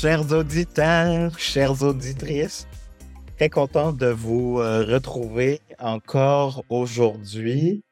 [0.00, 2.66] Chers auditeurs, chères auditrices.
[3.36, 7.84] Très content de vous euh, retrouver encore aujourd'hui.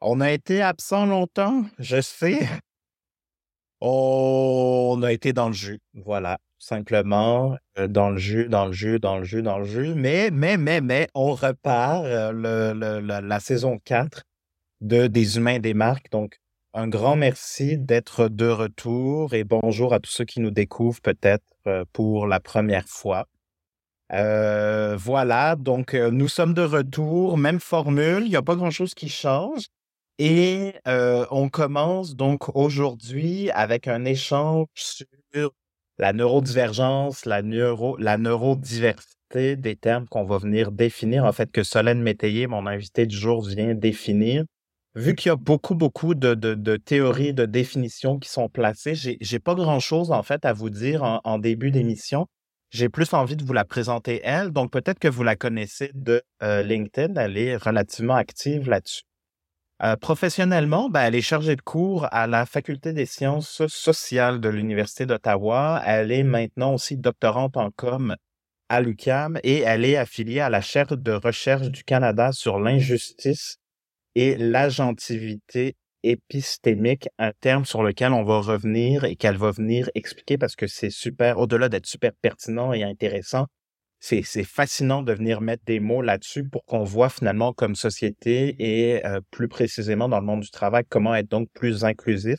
[0.00, 2.48] On a été absent longtemps, je sais.
[3.80, 9.00] On a été dans le jus, voilà, simplement euh, dans le jus, dans le jus,
[9.00, 9.94] dans le jus, dans le jus.
[9.96, 14.22] Mais, mais, mais, mais, on repart euh, la, saison 4
[14.80, 16.08] de Des humains des marques.
[16.12, 16.38] Donc,
[16.74, 21.44] un grand merci d'être de retour et bonjour à tous ceux qui nous découvrent peut-être
[21.66, 23.26] euh, pour la première fois.
[24.12, 28.94] Euh, voilà, donc euh, nous sommes de retour, même formule, il n'y a pas grand-chose
[28.94, 29.66] qui change.
[30.20, 35.52] Et on commence donc aujourd'hui avec un échange sur
[35.96, 41.62] la neurodivergence, la, neuro, la neurodiversité, des termes qu'on va venir définir, en fait, que
[41.62, 44.44] Solène Métayer, mon invité du jour, vient définir
[44.98, 49.16] vu qu'il y a beaucoup, beaucoup de, de, théories, de définitions qui sont placées, j'ai,
[49.32, 52.26] n'ai pas grand-chose en fait à vous dire en, début d'émission.
[52.70, 54.50] J'ai plus envie de vous la présenter elle.
[54.50, 57.14] Donc peut-être que vous la connaissez de euh, LinkedIn.
[57.14, 59.02] Elle est relativement active là-dessus.
[59.84, 64.48] Euh, professionnellement, ben, elle est chargée de cours à la Faculté des sciences sociales de
[64.48, 65.80] l'Université d'Ottawa.
[65.86, 68.16] Elle est maintenant aussi doctorante en com
[68.68, 73.58] à l'UQAM et elle est affiliée à la chaire de recherche du Canada sur l'injustice
[74.14, 80.38] et l'agentivité épistémique, un terme sur lequel on va revenir et qu'elle va venir expliquer
[80.38, 83.46] parce que c'est super, au-delà d'être super pertinent et intéressant,
[84.00, 89.04] c'est, fascinant de venir mettre des mots là-dessus pour qu'on voit finalement comme société et
[89.04, 92.38] euh, plus précisément dans le monde du travail comment être donc plus inclusif.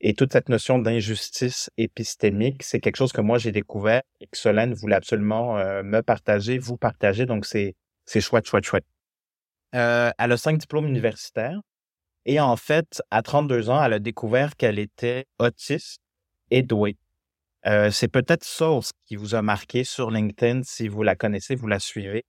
[0.00, 4.38] Et toute cette notion d'injustice épistémique, c'est quelque chose que moi j'ai découvert et que
[4.38, 7.26] Solène voulait absolument euh, me partager, vous partager.
[7.26, 8.84] Donc c'est, c'est chouette, chouette, chouette.
[9.74, 11.60] Euh, elle a cinq diplômes universitaires.
[12.24, 16.00] Et en fait, à 32 ans, elle a découvert qu'elle était autiste
[16.50, 16.96] et douée.
[17.66, 21.66] Euh, c'est peut-être ça qui vous a marqué sur LinkedIn si vous la connaissez, vous
[21.66, 22.24] la suivez.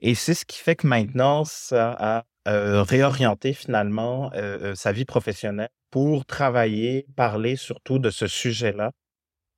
[0.00, 4.30] Et c'est ce qui fait que maintenant, ça a euh, réorienté finalement
[4.74, 8.92] sa vie professionnelle pour travailler, parler surtout de ce sujet-là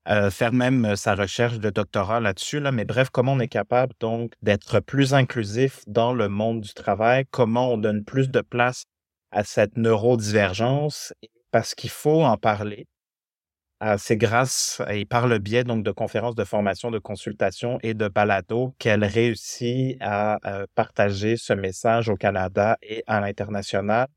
[0.08, 2.58] euh, faire même euh, sa recherche de doctorat là-dessus.
[2.58, 2.72] Là.
[2.72, 7.24] Mais bref, comment on est capable donc d'être plus inclusif dans le monde du travail,
[7.30, 8.84] comment on donne plus de place
[9.30, 11.12] à cette neurodivergence,
[11.52, 12.86] parce qu'il faut en parler.
[13.84, 17.94] Euh, c'est grâce et par le biais donc de conférences de formation, de consultation et
[17.94, 20.38] de balado qu'elle réussit à
[20.74, 24.08] partager ce message au Canada et à l'international.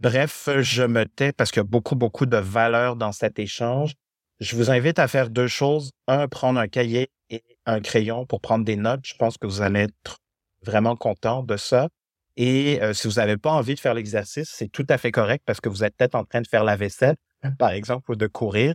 [0.00, 3.94] Bref, je me tais parce qu'il y a beaucoup, beaucoup de valeur dans cet échange.
[4.42, 5.92] Je vous invite à faire deux choses.
[6.08, 9.02] Un, prendre un cahier et un crayon pour prendre des notes.
[9.04, 10.18] Je pense que vous allez être
[10.64, 11.88] vraiment content de ça.
[12.36, 15.44] Et euh, si vous n'avez pas envie de faire l'exercice, c'est tout à fait correct
[15.46, 17.14] parce que vous êtes peut-être en train de faire la vaisselle,
[17.56, 18.74] par exemple, ou de courir.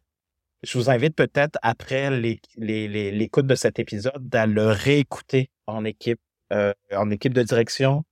[0.64, 2.12] Je vous invite peut-être, après
[2.56, 6.22] l'écoute de cet épisode, à le réécouter en équipe,
[6.54, 8.06] euh, en équipe de direction,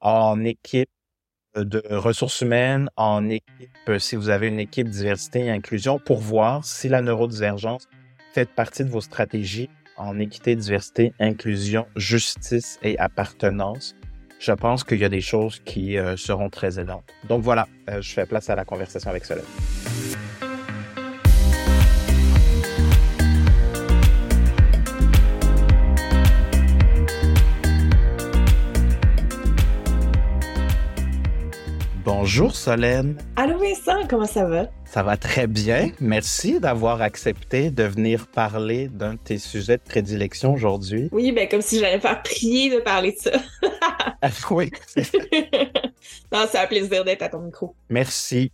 [0.00, 0.88] en équipe
[1.56, 6.18] de ressources humaines en équipe, euh, si vous avez une équipe diversité et inclusion, pour
[6.18, 7.88] voir si la neurodivergence
[8.32, 13.94] fait partie de vos stratégies en équité, diversité, inclusion, justice et appartenance.
[14.38, 17.04] Je pense qu'il y a des choses qui euh, seront très aidantes.
[17.28, 19.44] Donc voilà, euh, je fais place à la conversation avec Solène.
[32.22, 33.18] Bonjour Solène.
[33.34, 34.68] Allô Vincent, comment ça va?
[34.84, 35.90] Ça va très bien.
[35.98, 41.08] Merci d'avoir accepté de venir parler d'un de tes sujets de prédilection aujourd'hui.
[41.10, 43.32] Oui, ben comme si j'allais faire prier de parler de ça.
[44.22, 44.70] Ah, oui.
[46.32, 47.74] non, c'est un plaisir d'être à ton micro.
[47.88, 48.52] Merci.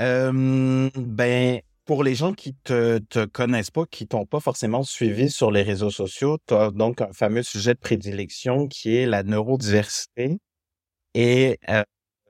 [0.00, 5.28] Euh, ben, pour les gens qui te, te connaissent pas, qui t'ont pas forcément suivi
[5.28, 9.22] sur les réseaux sociaux, tu as donc un fameux sujet de prédilection qui est la
[9.22, 10.38] neurodiversité.
[11.12, 11.82] Et euh,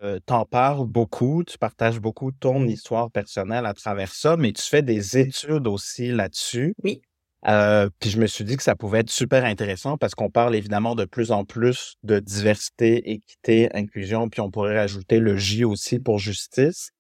[0.03, 4.63] euh, t'en parles beaucoup, tu partages beaucoup ton histoire personnelle à travers ça, mais tu
[4.63, 6.75] fais des études aussi là-dessus.
[6.83, 7.03] Oui.
[7.49, 10.55] Euh, puis je me suis dit que ça pouvait être super intéressant parce qu'on parle
[10.55, 15.65] évidemment de plus en plus de diversité, équité, inclusion, puis on pourrait rajouter le J
[15.65, 16.91] aussi pour justice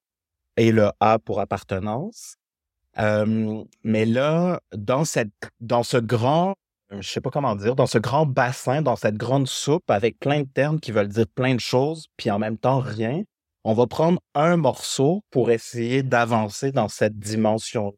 [0.56, 2.37] et le A pour appartenance.
[2.98, 6.56] Euh, mais là, dans cette, dans ce grand
[7.00, 10.41] je sais pas comment dire, dans ce grand bassin, dans cette grande soupe avec plein
[10.41, 13.23] de termes qui veulent dire plein de choses, puis en même temps rien,
[13.65, 17.94] on va prendre un morceau pour essayer d'avancer dans cette dimension.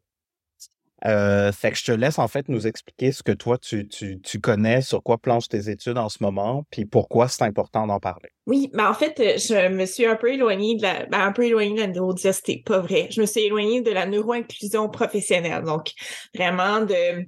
[1.05, 4.19] Euh, fait que je te laisse en fait nous expliquer ce que toi tu, tu,
[4.21, 7.99] tu connais, sur quoi planchent tes études en ce moment, puis pourquoi c'est important d'en
[7.99, 8.29] parler.
[8.47, 11.43] Oui, ben en fait, je me suis un peu éloignée de la, ben un peu
[11.43, 13.07] éloignée de la neurodiversité, pas vrai.
[13.11, 15.91] Je me suis éloignée de la neuroinclusion professionnelle, donc
[16.33, 17.27] vraiment de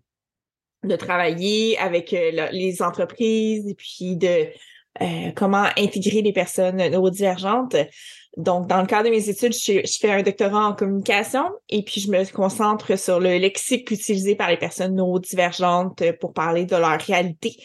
[0.83, 4.47] de travailler avec euh, les entreprises et puis de
[5.01, 7.75] euh, comment intégrer les personnes neurodivergentes.
[8.37, 12.01] Donc, dans le cadre de mes études, je, fais un doctorat en communication et puis
[12.01, 16.99] je me concentre sur le lexique utilisé par les personnes neurodivergentes pour parler de leur
[16.99, 17.57] réalité.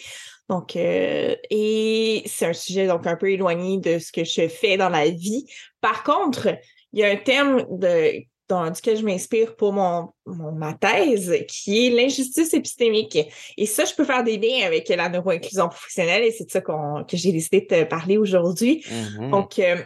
[0.49, 4.77] Donc, euh, et c'est un sujet donc un peu éloigné de ce que je fais
[4.77, 5.47] dans la vie.
[5.81, 6.49] Par contre,
[6.93, 11.87] il y a un thème de dans, duquel je m'inspire pour mon, ma thèse, qui
[11.87, 13.19] est l'injustice épistémique.
[13.57, 16.61] Et ça, je peux faire des liens avec la neuroinclusion professionnelle et c'est de ça
[16.61, 18.85] que j'ai décidé de te parler aujourd'hui.
[18.87, 19.31] Mm-hmm.
[19.31, 19.77] Donc, euh,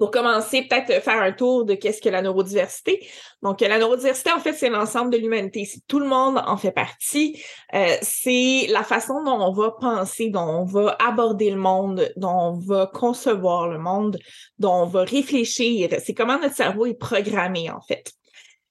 [0.00, 3.06] pour commencer, peut-être faire un tour de qu'est-ce que la neurodiversité.
[3.42, 5.68] Donc, la neurodiversité, en fait, c'est l'ensemble de l'humanité.
[5.86, 7.38] Tout le monde en fait partie.
[7.74, 12.32] Euh, c'est la façon dont on va penser, dont on va aborder le monde, dont
[12.32, 14.16] on va concevoir le monde,
[14.58, 15.90] dont on va réfléchir.
[16.02, 18.10] C'est comment notre cerveau est programmé, en fait.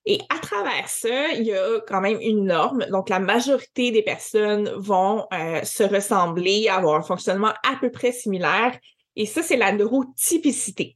[0.08, 2.88] Et à travers ça, il y a quand même une norme.
[2.90, 8.12] Donc, la majorité des personnes vont euh, se ressembler, avoir un fonctionnement à peu près
[8.12, 8.76] similaire.
[9.16, 10.96] Et ça, c'est la neurotypicité.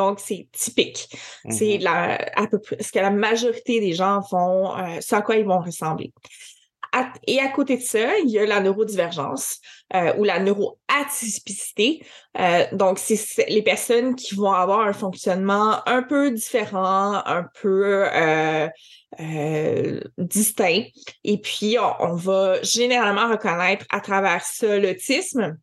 [0.00, 1.08] Donc, c'est typique.
[1.50, 1.82] C'est mm-hmm.
[1.82, 5.36] la, à peu près ce que la majorité des gens font, euh, ce à quoi
[5.36, 6.14] ils vont ressembler.
[7.26, 9.58] et à côté de ça, il y a la neurodivergence
[9.94, 12.02] euh, ou la neuroatypicité.
[12.38, 18.06] Euh, donc, c'est les personnes qui vont avoir un fonctionnement un peu différent, un peu
[18.10, 18.68] euh
[20.18, 20.84] distinct.
[21.24, 25.58] Et puis, on, on, va généralement reconnaître à travers ça l'autisme,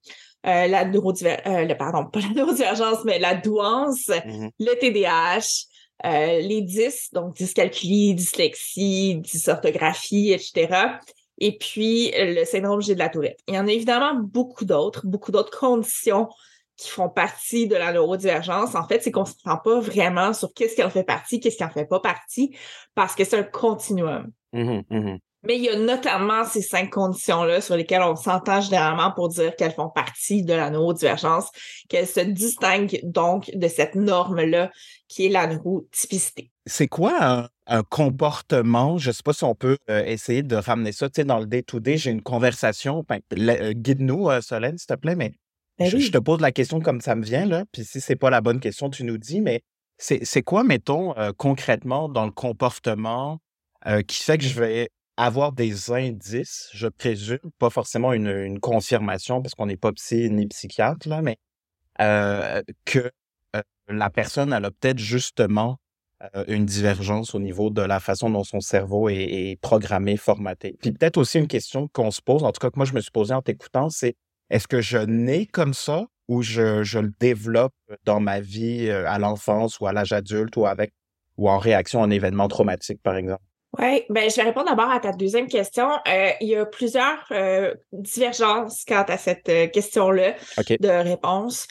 [0.46, 4.52] euh, la neurodivergence, euh, pardon, pas la neurodivergence, mais la douance, mm-hmm.
[4.60, 5.66] le TDAH,
[6.06, 11.00] euh, les dys, donc dyscalculie, dyslexie, dysorthographie, etc.
[11.40, 13.40] Et puis le syndrome G de la Tourette.
[13.48, 16.30] Il y en a évidemment beaucoup d'autres, beaucoup d'autres conditions
[16.78, 18.76] qui font partie de la neurodivergence.
[18.76, 21.40] En fait, c'est qu'on ne se rend pas vraiment sur qu'est-ce qui en fait partie,
[21.40, 22.56] qu'est-ce qui en fait pas partie,
[22.94, 24.32] parce que c'est un continuum.
[24.54, 25.20] Mm-hmm, mm-hmm.
[25.48, 29.56] Mais il y a notamment ces cinq conditions-là sur lesquelles on s'entend généralement pour dire
[29.56, 31.50] qu'elles font partie de la neurodivergence,
[31.88, 34.70] qu'elles se distinguent donc de cette norme-là
[35.08, 36.52] qui est la neurotypicité.
[36.66, 38.98] C'est quoi un, comportement?
[38.98, 41.08] Je ne sais pas si on peut euh, essayer de ramener ça.
[41.08, 43.06] Tu sais, dans le day-to-day, j'ai une conversation.
[43.08, 45.32] Ben, euh, guide-nous, euh, Solène, s'il te plaît, mais
[45.80, 47.64] ben je, te pose la question comme ça me vient, là.
[47.72, 49.62] Puis si c'est pas la bonne question, tu nous dis, mais
[49.98, 53.40] c'est quoi, mettons, concrètement dans le comportement
[54.08, 59.56] qui fait que je vais avoir des indices, je présume, pas forcément une, confirmation parce
[59.56, 61.38] qu'on n'est pas psy ni psychiatre, là, mais
[62.00, 63.12] euh, que
[63.56, 65.80] euh, la personne, elle a peut-être justement
[66.36, 70.78] euh, une divergence au niveau de la façon dont son cerveau est, programmé, formaté.
[70.80, 73.02] Puis peut-être aussi une question qu'on se pose, en tout cas que moi je me
[73.02, 74.16] suis posé en t'écoutant, c'est
[74.52, 77.74] est-ce que je nais comme ça ou je, je le développe
[78.06, 80.94] dans ma vie à l'enfance ou à l'âge adulte ou avec
[81.38, 83.44] ou en réaction à un événement traumatique, par exemple?
[83.80, 85.90] Oui, ben, je vais répondre d'abord à ta deuxième question.
[86.08, 91.68] Euh, il y a plusieurs euh, divergences quant à cette euh, question-là de réponse.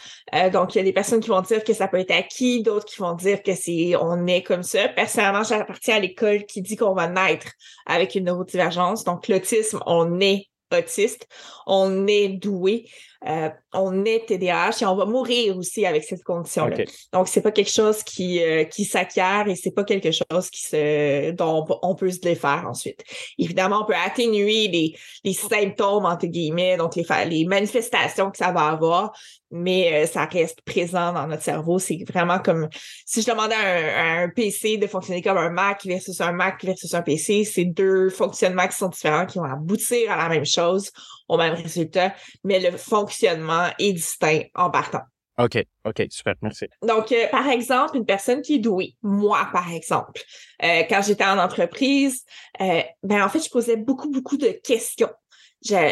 [0.53, 2.87] donc, il y a des personnes qui vont dire que ça peut être acquis, d'autres
[2.87, 4.89] qui vont dire que c'est on est comme ça.
[4.89, 7.49] Personnellement, j'appartiens à l'école qui dit qu'on va naître
[7.87, 9.03] avec une neurodivergence.
[9.03, 11.27] Donc, l'autisme, on est autiste,
[11.67, 12.89] on est doué.
[13.27, 16.85] Euh, on est TDAH et on va mourir aussi avec cette condition-là.
[17.13, 20.63] Donc, c'est pas quelque chose qui, euh, qui s'acquiert et c'est pas quelque chose qui
[20.63, 23.03] se, dont on peut se défaire ensuite.
[23.39, 24.95] Évidemment, on peut atténuer les,
[25.25, 29.13] les symptômes, entre guillemets, donc les, les manifestations que ça va avoir,
[29.51, 31.79] mais euh, ça reste présent dans notre cerveau.
[31.79, 32.69] C'est vraiment comme
[33.05, 36.93] si je demandais à un, PC de fonctionner comme un Mac versus un Mac versus
[36.95, 40.91] un PC, c'est deux fonctionnements qui sont différents, qui vont aboutir à la même chose,
[41.29, 42.15] au même résultat,
[42.45, 45.03] mais le fonctionnement est distinct en partant.
[45.39, 46.67] OK, OK, super, merci.
[46.83, 50.23] Donc, euh, par exemple, une personne qui est douée, moi, par exemple,
[50.63, 52.25] euh, quand j'étais en entreprise,
[52.59, 55.11] ben en fait, je posais beaucoup, beaucoup de questions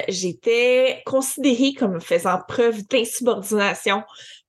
[0.09, 4.03] j'étais considérée comme faisant preuve d'insubordination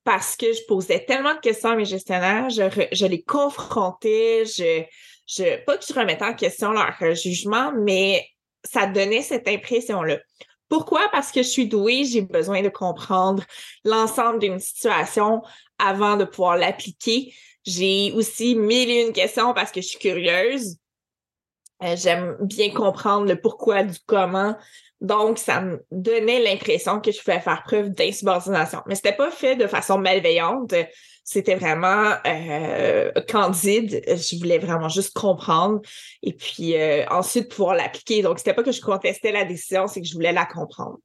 [0.03, 4.83] parce que je posais tellement de questions à mes gestionnaires, je, les confrontais, je,
[5.27, 8.27] je, pas que je remettais en question leur jugement, mais
[8.63, 10.19] ça donnait cette impression-là.
[10.69, 11.07] Pourquoi?
[11.11, 13.43] Parce que je suis douée, j'ai besoin de comprendre
[13.83, 15.41] l'ensemble d'une situation
[15.77, 17.33] avant de pouvoir l'appliquer.
[17.65, 20.77] J'ai aussi mille une questions parce que je suis curieuse.
[21.83, 24.55] Euh, j'aime bien comprendre le pourquoi du comment.
[25.01, 28.81] Donc, ça me donnait l'impression que je pouvais faire preuve d'insubordination.
[28.87, 30.73] Mais c'était pas fait de façon malveillante.
[31.23, 34.01] C'était vraiment euh, candide.
[34.07, 35.81] Je voulais vraiment juste comprendre
[36.21, 38.21] et puis euh, ensuite pouvoir l'appliquer.
[38.21, 40.99] Donc, c'était pas que je contestais la décision, c'est que je voulais la comprendre.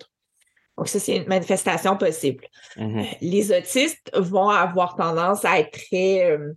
[0.78, 2.46] Donc, ça, c'est une manifestation possible.
[2.76, 3.04] Mhm.
[3.20, 6.52] Les autistes vont avoir tendance à être très euh,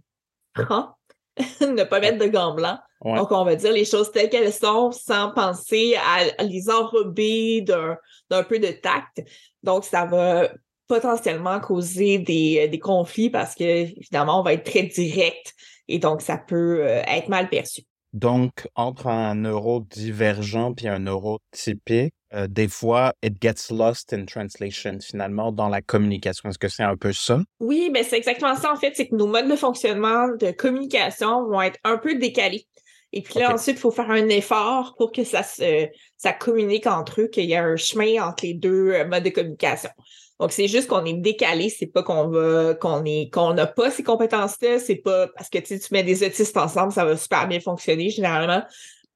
[0.56, 0.92] francs,
[1.62, 2.80] ne pas mettre de gants blancs.
[3.04, 3.16] Ouais.
[3.18, 8.44] Donc, on va dire les choses telles qu'elles sont sans penser à les enrober d'un
[8.44, 9.24] peu de tact.
[9.62, 10.50] Donc, ça va
[10.88, 15.54] potentiellement causer des, des conflits parce que, évidemment, on va être très direct
[15.88, 17.84] et donc ça peut euh, être mal perçu.
[18.14, 25.00] Donc, entre un neurodivergent puis un neurotypique, euh, des fois, it gets lost in translation,
[25.00, 26.50] finalement, dans la communication.
[26.50, 27.42] Est-ce que c'est un peu ça?
[27.60, 31.48] Oui, ben c'est exactement ça, en fait, c'est que nos modes de fonctionnement de communication
[31.48, 32.68] vont être un peu décalés.
[33.14, 36.88] Et puis là, ensuite, il faut faire un effort pour que ça se ça communique
[36.88, 39.92] entre eux, qu'il y a un chemin entre les deux euh, modes de communication.
[40.40, 43.92] Donc, c'est juste qu'on est décalé, c'est pas qu'on va qu'on est qu'on n'a pas
[43.92, 47.60] ces compétences-là, c'est pas parce que tu mets des autistes ensemble, ça va super bien
[47.60, 48.64] fonctionner généralement.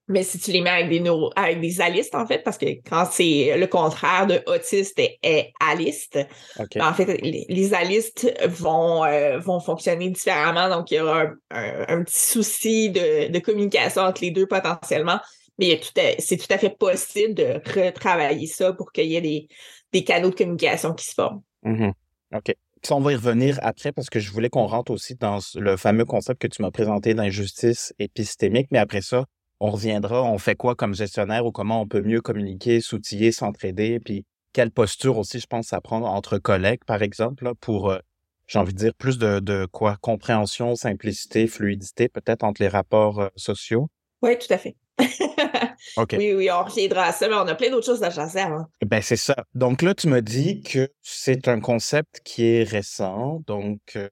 [0.09, 2.65] Mais si tu les mets avec des neuro, avec des alistes, en fait, parce que
[2.89, 6.17] quand c'est le contraire de autiste est aliste,
[6.59, 6.77] OK.
[6.79, 10.69] en fait, les, les alistes vont, euh, vont fonctionner différemment.
[10.69, 14.47] Donc, il y aura un, un- un petit souci de, de communication entre les deux
[14.47, 15.19] potentiellement.
[15.59, 15.81] Mais
[16.19, 19.47] c'est tout à fait possible de retravailler ça pour qu'il y ait des,
[19.91, 21.41] des canaux de communication qui se forment.
[21.63, 21.93] Mhm.
[22.35, 22.55] OK.
[22.83, 25.75] Ça, on va y revenir après parce que je voulais qu'on rentre aussi dans le
[25.77, 29.25] fameux concept que tu m'as présenté d'injustice épistémique, mais après ça,
[29.59, 33.99] on reviendra, on fait quoi comme gestionnaire ou comment on peut mieux communiquer, s'outiller, s'entraider,
[33.99, 37.99] puis quelle posture aussi, je pense, à prendre entre collègues, par exemple, là, pour, euh,
[38.47, 43.19] j'ai envie de dire, plus de, de quoi, compréhension, simplicité, fluidité, peut-être entre les rapports
[43.19, 43.89] euh, sociaux?
[44.21, 44.75] Oui, tout à fait.
[45.97, 46.15] OK.
[46.17, 48.65] Oui, oui, on reviendra à ça, mais on a plein d'autres choses à jaser avant.
[48.85, 49.35] Ben, c'est ça.
[49.53, 53.41] Donc là, tu me dis que c'est un concept qui est récent.
[53.45, 54.09] Donc, euh,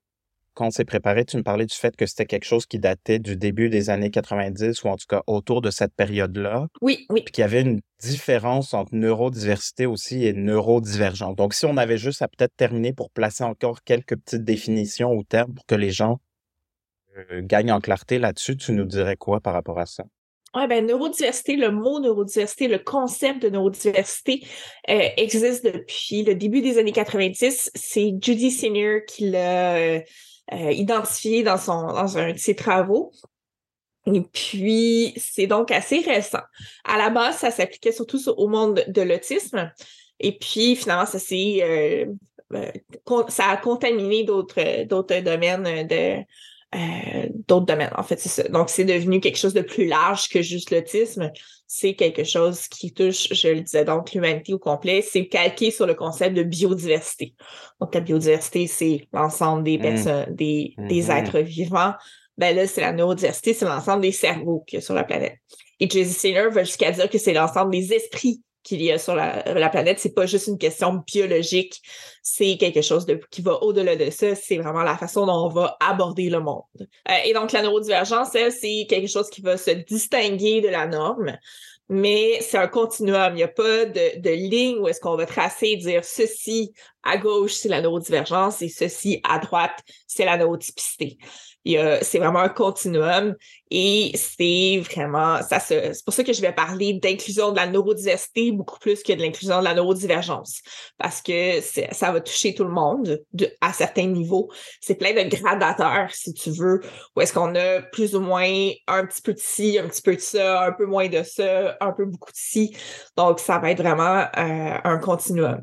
[0.55, 3.19] quand on s'est préparé, tu me parlais du fait que c'était quelque chose qui datait
[3.19, 7.21] du début des années 90 ou en tout cas autour de cette période-là, Oui, oui.
[7.23, 11.35] puis qu'il y avait une différence entre neurodiversité aussi et neurodivergence.
[11.35, 15.23] Donc, si on avait juste à peut-être terminer pour placer encore quelques petites définitions ou
[15.23, 16.19] termes pour que les gens
[17.17, 20.03] euh, gagnent en clarté là-dessus, tu nous dirais quoi par rapport à ça?
[20.55, 24.45] Ouais, ben, neurodiversité, le mot neurodiversité, le concept de neurodiversité
[24.89, 27.71] euh, existe depuis le début des années 90.
[27.75, 30.01] C'est Judy Senior qui l'a
[30.53, 33.11] euh, identifié dans, son, dans un de ses travaux.
[34.05, 36.43] Et puis, c'est donc assez récent.
[36.83, 39.71] À la base, ça s'appliquait surtout sur- au monde de l'autisme.
[40.19, 41.19] Et puis, finalement, ça
[41.63, 42.05] euh,
[42.53, 42.71] euh,
[43.29, 44.83] ça a contaminé d'autres,
[45.21, 45.87] domaines
[47.47, 48.43] d'autres domaines, en fait, ça.
[48.49, 51.31] Donc, c'est devenu quelque chose de plus large que juste l'autisme.
[51.67, 55.01] C'est quelque chose qui touche, je le disais donc, l'humanité au complet.
[55.01, 57.33] C'est calqué sur le concept de biodiversité.
[57.81, 59.81] Donc, la biodiversité, c'est l'ensemble des Mm.
[59.81, 61.11] personnes, des, des Mhm.
[61.11, 61.93] êtres vivants.
[62.37, 65.37] Ben là, c'est la neurodiversité, c'est l'ensemble des cerveaux qu'il y a sur la planète.
[65.79, 69.15] Et Jesse Saylor va jusqu'à dire que c'est l'ensemble des esprits qu'il y a sur
[69.15, 69.99] la, la planète.
[69.99, 71.81] C'est pas juste une question biologique,
[72.21, 74.35] c'est quelque chose qui va au-delà de ça.
[74.35, 76.63] C'est vraiment la façon dont on va aborder le monde.
[76.81, 80.87] Euh, et donc, la neurodivergence, elle, c'est quelque chose qui va se distinguer de la
[80.87, 81.37] norme,
[81.87, 83.33] mais c'est un continuum.
[83.33, 86.73] Il n'y a pas de, de ligne où est-ce qu'on va tracer et dire ceci
[87.03, 91.19] à gauche, c'est la neurodivergence et ceci à droite, c'est la neurotypicité.
[91.65, 93.35] A- C'est vraiment un continuum
[93.71, 98.51] et c'est vraiment, ça c'est pour ça que je vais parler d'inclusion de la neurodiversité
[98.51, 100.61] beaucoup plus que de l'inclusion de la neurodivergence
[100.97, 104.51] parce que ça va toucher tout le monde de- à certains niveaux.
[104.79, 106.81] C'est plein de gradateurs, si tu veux,
[107.15, 110.15] où est-ce qu'on a plus ou moins un petit peu de ci, un petit peu
[110.15, 112.75] de ça, un peu moins de ça, un peu beaucoup de ci.
[113.17, 115.61] Donc, ça va être vraiment euh, un continuum.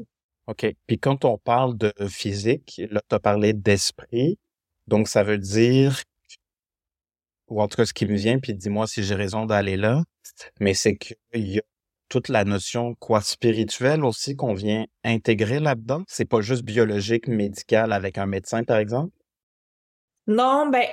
[0.48, 0.66] OK.
[0.86, 4.38] Puis quand on parle de physique, là, tu as parlé d'esprit.
[4.86, 6.02] Donc, ça veut dire,
[7.48, 10.02] ou en tout cas, ce qui me vient, puis dis-moi si j'ai raison d'aller là,
[10.60, 11.62] mais c'est qu'il y a
[12.08, 16.02] toute la notion, quoi, spirituelle aussi qu'on vient intégrer là-dedans.
[16.08, 19.12] C'est pas juste biologique, médical avec un médecin, par exemple?
[20.28, 20.84] Non, ben,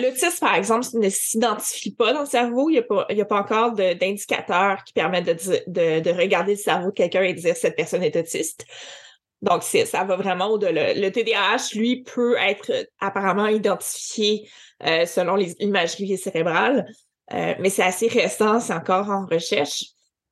[0.00, 2.70] l'autisme, par exemple, ne s'identifie pas dans le cerveau.
[2.70, 6.58] Il n'y a, pas- a pas encore d'indicateurs qui permettent de, de, de regarder le
[6.58, 8.64] cerveau de quelqu'un et de dire cette personne est autiste.
[9.44, 10.94] Donc, ça va vraiment au-delà.
[10.94, 14.48] Le TDAH, lui, peut être apparemment identifié
[14.82, 16.86] euh, selon les imageries cérébrales,
[17.32, 19.84] euh, mais c'est assez récent, c'est encore en recherche.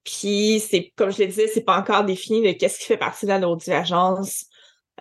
[0.02, 3.26] Puis, c'est comme je le disais, c'est pas encore défini de qu'est-ce qui fait partie
[3.26, 4.46] de la neurodivergence.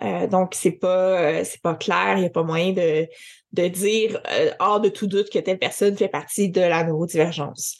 [0.02, 3.08] Euh, donc, c'est pas, euh, c'est pas clair, il n'y a pas moyen de,
[3.52, 7.78] de dire euh, hors de tout doute que telle personne fait partie de la neurodivergence.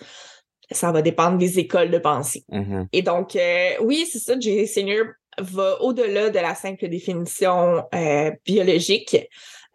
[0.71, 2.45] Ça va dépendre des écoles de pensée.
[2.49, 2.89] Mhm.
[2.93, 4.67] Et donc, euh, oui, c'est ça, J.
[4.67, 5.07] Senior
[5.39, 9.17] va au-delà de la simple définition euh, biologique.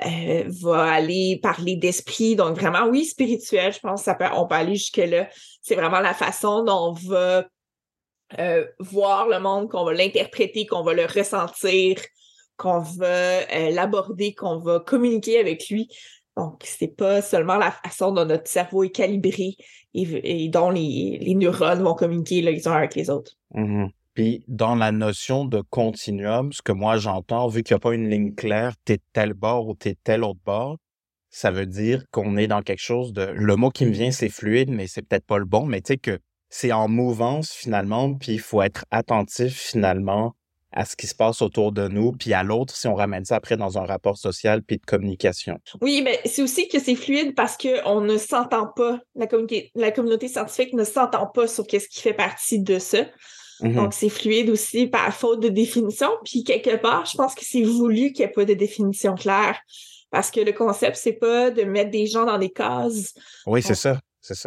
[0.05, 2.35] euh, va aller parler d'esprit.
[2.35, 5.27] Donc vraiment, oui, spirituel, je pense ça peut, on peut aller jusque-là.
[5.61, 7.45] C'est vraiment la façon dont on va
[8.39, 11.97] euh, voir le monde, qu'on va l'interpréter, qu'on va le ressentir,
[12.57, 15.89] qu'on va l'aborder, qu'on va communiquer avec lui.
[16.35, 19.57] Donc, c'est pas seulement la façon dont notre cerveau est calibré
[19.95, 23.31] et, dont les, les, neurones vont communiquer les uns avec les autres.
[23.55, 23.89] Mm-hmm.
[24.17, 27.93] Puis, dans la notion de continuum, ce que moi j'entends, vu qu'il n'y a pas
[27.93, 30.77] une ligne claire, t'es tel bord ou t'es tel autre bord,
[31.29, 33.21] ça veut dire qu'on est dans quelque chose de...
[33.21, 35.93] Le mot qui me vient, c'est fluide, mais c'est peut-être pas le bon, mais tu
[35.93, 36.17] sais que
[36.50, 40.33] c'est en mouvance finalement, puis il faut être attentif finalement
[40.71, 43.36] à ce qui se passe autour de nous, puis à l'autre si on ramène ça
[43.36, 45.59] après dans un rapport social puis de communication.
[45.79, 49.27] Oui, mais c'est aussi que c'est fluide parce qu'on ne s'entend pas, la,
[49.75, 53.05] la communauté scientifique ne s'entend pas sur qu'est-ce qui fait partie de ça.
[53.61, 53.73] Mm-hmm.
[53.73, 56.09] Donc, c'est fluide aussi par faute de définition.
[56.23, 59.59] Puis, quelque part, je pense que c'est voulu qu'il n'y ait pas de définition claire.
[60.09, 63.13] Parce que le concept, c'est pas de mettre des gens dans des cases.
[63.45, 63.99] Oui, c'est ça.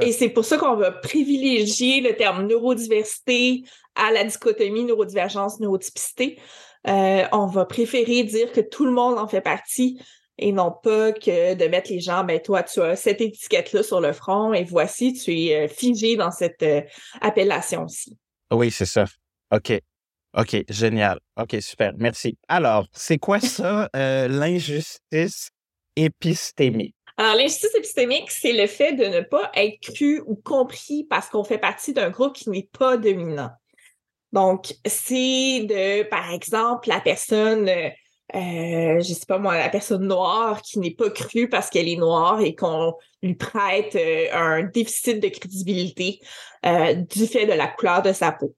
[0.03, 3.63] Et c'est pour ça qu'on va privilégier le terme neurodiversité
[3.95, 6.39] à la dichotomie neurodivergence, neurotypicité.
[6.87, 10.01] Euh, on va préférer dire que tout le monde en fait partie
[10.39, 14.01] et non pas que de mettre les gens, ben toi, tu as cette étiquette-là sur
[14.01, 16.81] le front et voici, tu es euh, figé dans cette euh,
[17.21, 18.17] appellation-ci.
[18.51, 19.05] Oui, c'est ça.
[19.53, 19.81] OK.
[20.37, 21.19] OK, génial.
[21.37, 21.93] OK, super.
[21.97, 22.39] Merci.
[22.49, 25.51] Alors, c'est quoi ça, l'injustice
[25.97, 26.95] épistémique?
[27.17, 31.45] Alors, l'injustice épistémique, c'est le fait de ne pas être cru ou compris parce qu'on
[31.45, 33.51] fait partie d'un groupe qui n'est pas dominant.
[34.33, 37.69] Donc, c'est de, par exemple, la personne,
[38.35, 41.97] euh, je sais pas moi, la personne noire qui n'est pas crue parce qu'elle est
[41.97, 46.21] noire et qu'on lui prête euh, un déficit de crédibilité
[46.67, 48.55] euh, du fait de la couleur de sa peau.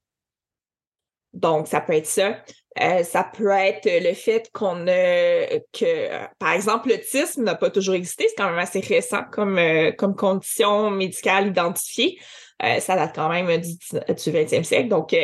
[1.32, 2.36] Donc, ça peut être ça.
[2.80, 7.94] Euh, ça peut être le fait qu'on a que, par exemple, l'autisme n'a pas toujours
[7.94, 12.18] existé, c'est quand même assez récent comme, euh, comme condition médicale identifiée.
[12.64, 14.88] Euh, ça date quand même du, du 20e siècle.
[14.88, 15.14] Donc,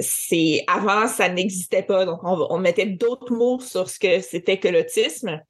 [0.00, 2.04] c'est avant, ça n'existait pas.
[2.04, 5.40] Donc, on, on mettait d'autres mots sur ce que c'était que l'autisme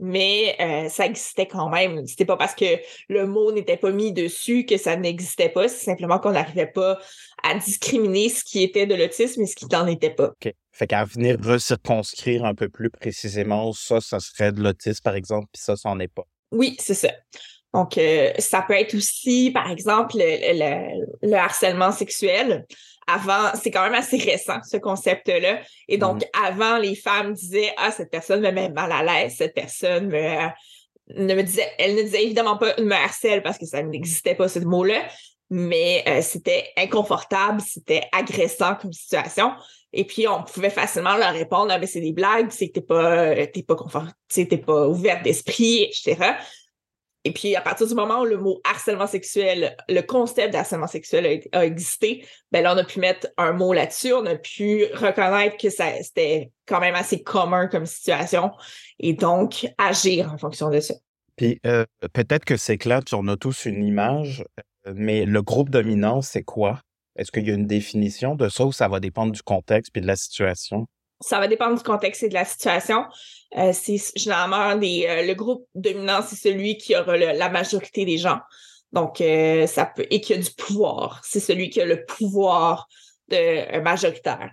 [0.00, 2.06] mais euh, ça existait quand même.
[2.06, 2.64] C'était pas parce que
[3.08, 6.98] le mot n'était pas mis dessus que ça n'existait pas, c'est simplement qu'on n'arrivait pas
[7.42, 10.28] à discriminer ce qui était de l'autisme et ce qui n'en était pas.
[10.28, 10.52] OK.
[10.72, 15.46] Fait qu'à venir recirconscrire un peu plus précisément, ça, ça serait de l'autisme, par exemple,
[15.52, 16.24] puis ça, ça n'en est pas.
[16.50, 17.10] Oui, c'est ça.
[17.74, 22.64] Donc, euh, ça peut être aussi, par exemple, le harcèlement sexuel
[23.06, 25.60] avant, c'est quand même assez récent, ce concept-là.
[25.88, 26.46] Et donc, mm-hmm.
[26.46, 30.48] avant, les femmes disaient, ah, cette personne me met mal à l'aise, cette personne me,
[31.14, 34.48] ne me disait, elle ne disait évidemment pas me harcèle parce que ça n'existait pas
[34.48, 35.06] ce mot-là,
[35.50, 39.52] mais euh, c'était inconfortable, c'était agressant comme situation.
[39.92, 42.80] Et puis, on pouvait facilement leur répondre, ah, mais c'est des blagues, c'est que t'es
[42.80, 46.36] pas, t'es pas confort, t'es pas ouvert d'esprit, etc.
[47.26, 51.42] Et puis, à partir du moment où le mot harcèlement sexuel, le concept d'harcèlement sexuel
[51.52, 55.56] a, existé, ben là, on a pu mettre un mot là-dessus, on a pu reconnaître
[55.56, 58.52] que ça c'était quand même assez commun comme situation
[58.98, 60.94] et donc agir en fonction de ça.
[61.36, 64.44] Puis, euh, peut-être que c'est clair, on a tous une image,
[64.86, 66.80] euh, mais le groupe dominant, c'est quoi?
[67.16, 70.02] Est-ce qu'il y a une définition de ça ou ça va dépendre du contexte puis
[70.02, 70.86] de la situation?
[71.24, 73.06] Ça va dépendre du contexte et de la situation.
[73.56, 78.40] Euh, c'est généralement euh, le groupe dominant, c'est celui qui aura la majorité des gens.
[78.92, 81.20] Donc, euh, ça peut, et qui a du pouvoir.
[81.24, 82.86] C'est celui qui a le pouvoir
[83.28, 84.52] de, majoritaire.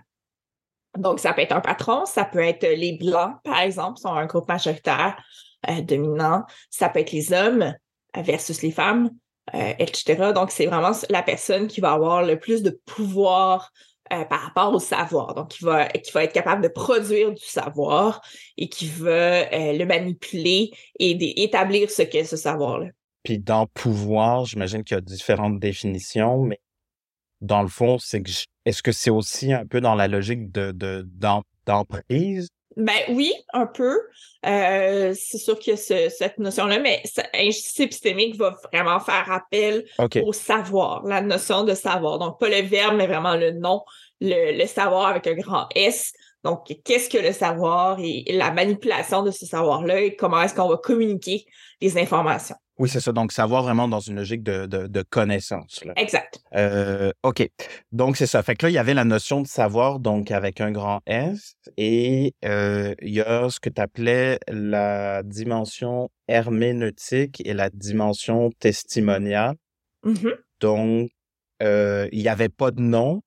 [0.96, 4.26] Donc, ça peut être un patron, ça peut être les Blancs, par exemple, sont un
[4.26, 5.16] groupe majoritaire
[5.84, 6.44] dominant.
[6.70, 7.74] Ça peut être les hommes
[8.14, 9.10] versus les femmes,
[9.54, 10.32] etc.
[10.34, 13.70] Donc, c'est vraiment la personne qui va avoir le plus de pouvoir
[14.12, 15.34] euh, par rapport au savoir.
[15.34, 18.20] Donc, qui va, qui va être capable de produire du savoir
[18.58, 19.10] et qui va
[19.52, 22.88] euh, le manipuler et d'établir ce qu'est ce savoir-là.
[23.22, 26.60] Puis dans pouvoir, j'imagine qu'il y a différentes définitions, mais
[27.40, 28.30] dans le fond, c'est que
[28.64, 30.72] est-ce que c'est aussi un peu dans la logique de
[31.66, 32.48] d'emprise?
[32.76, 34.00] Ben oui, un peu.
[34.46, 37.02] Euh, c'est sûr qu'il y a cette notion-là, mais
[37.34, 39.84] injustice épistémique va vraiment faire appel
[40.22, 42.18] au savoir, la notion de savoir.
[42.18, 43.82] Donc, pas le verbe, mais vraiment le nom,
[44.20, 46.12] le, savoir avec un grand S.
[46.44, 50.68] Donc, qu'est-ce que le savoir et la manipulation de ce savoir-là et comment est-ce qu'on
[50.68, 51.46] va communiquer
[51.80, 52.56] les informations?
[52.78, 53.12] Oui, c'est ça.
[53.12, 55.80] Donc, savoir vraiment dans une logique de, de, connaissance.
[55.96, 56.42] Exact.
[56.54, 57.46] Euh, OK.
[57.92, 58.42] Donc, c'est ça.
[58.42, 61.54] Fait que là, il y avait la notion de savoir, donc avec un grand S,
[61.76, 68.50] et euh, il y a ce que tu appelais la dimension herméneutique et la dimension
[68.58, 69.54] testimoniale.
[70.04, 70.36] Mm-hmm.
[70.60, 71.10] Donc,
[71.62, 73.22] euh, il n'y avait pas de nom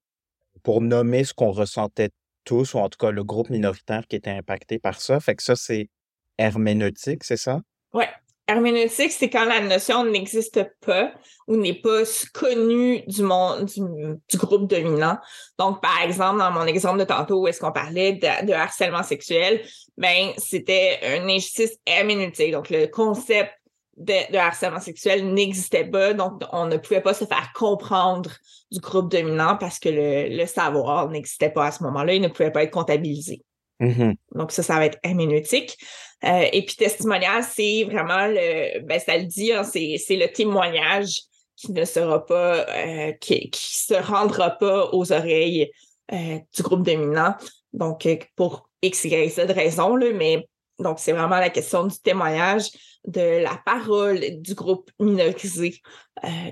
[0.64, 2.10] pour nommer ce qu'on ressentait
[2.46, 5.20] tous, ou en tout cas le groupe minoritaire qui était impacté par ça.
[5.20, 5.90] Fait que ça, c'est
[6.38, 7.62] herméneutique, c'est ça?
[7.94, 8.10] Ouais.
[8.48, 11.12] Herméneutique, c'est quand la notion n'existe pas
[11.48, 12.04] ou n'est pas
[12.34, 15.18] connue du monde du, groupe dominant.
[15.58, 19.62] Donc, par exemple, dans mon exemple de tantôt où est-ce qu'on parlait de, harcèlement sexuel,
[19.98, 22.52] ben c'était une injustice herméneutique.
[22.52, 23.52] Donc, le concept
[23.98, 28.30] de, harcèlement sexuel n'existait pas, donc on ne pouvait pas se faire comprendre
[28.72, 32.52] du groupe dominant parce que le, savoir n'existait pas à ce moment-là, il ne pouvait
[32.52, 33.44] pas être comptabilisé.
[33.80, 34.16] Mm-hmm.
[34.36, 35.78] Donc ça, ça va être herméneutique.
[36.24, 41.22] Euh, et puis testimonial, c'est vraiment le, ben ça le dit, hein, c'est, le témoignage
[41.56, 45.72] qui ne sera pas, euh, qui, qui se rendra pas aux oreilles
[46.14, 47.36] euh, du groupe dominant.
[47.74, 50.48] Donc pour X, Y, Z raison, là, mais
[50.80, 52.70] donc c'est vraiment la question du témoignage
[53.06, 55.80] de la parole du groupe minorisé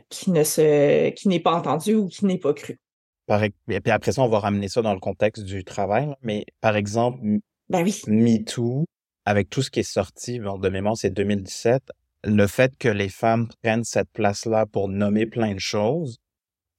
[0.09, 2.79] qui ne se, qui n'est pas entendu ou qui n'est pas cru.
[3.29, 6.13] et puis après ça, on va ramener ça dans le contexte du travail.
[6.21, 7.19] Mais par exemple,
[7.69, 8.01] ben oui.
[8.07, 8.85] MeToo,
[9.25, 11.91] avec tout ce qui est sorti, de mémoire, c'est 2017,
[12.25, 16.19] le fait que les femmes prennent cette place-là pour nommer plein de choses,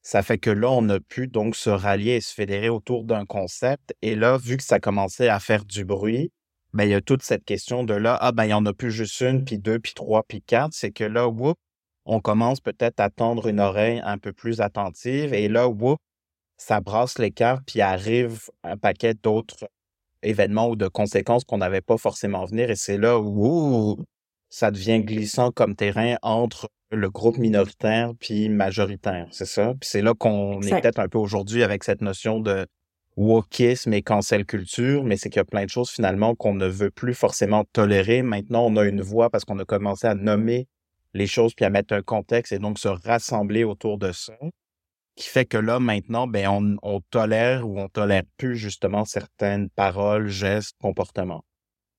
[0.02, 3.24] ça fait que là, on a pu donc se rallier et se fédérer autour d'un
[3.24, 3.94] concept.
[4.02, 6.30] Et là, vu que ça commençait à faire du bruit,
[6.74, 8.74] ben, il y a toute cette question de là, ah, ben, il y en a
[8.74, 10.74] plus juste une, puis deux, puis trois, puis quatre.
[10.74, 11.57] C'est que là, whoop,
[12.04, 15.33] on commence peut-être à tendre une oreille un peu plus attentive.
[15.33, 15.98] Et là, whoop,
[16.59, 19.68] ça brasse l'écart, puis arrive un paquet d'autres
[20.25, 22.71] événements ou de conséquences qu'on n'avait pas forcément venir.
[22.71, 23.97] Et c'est là où
[24.51, 29.75] ça devient glissant comme terrain entre le groupe minoritaire puis majoritaire, c'est ça?
[29.81, 32.67] Puis c'est là qu'on est peut-être un peu aujourd'hui avec cette notion de
[33.17, 36.67] wokisme et cancel culture, mais c'est qu'il y a plein de choses finalement qu'on ne
[36.67, 38.23] veut plus forcément tolérer.
[38.23, 40.67] Maintenant, on a une voix parce qu'on a commencé à nommer
[41.15, 44.35] les choses puis à mettre un contexte et donc se rassembler autour de ça
[45.16, 49.70] qui fait que là, maintenant, ben, on, on tolère ou on tolère plus justement certaines
[49.70, 51.44] paroles, gestes, comportements,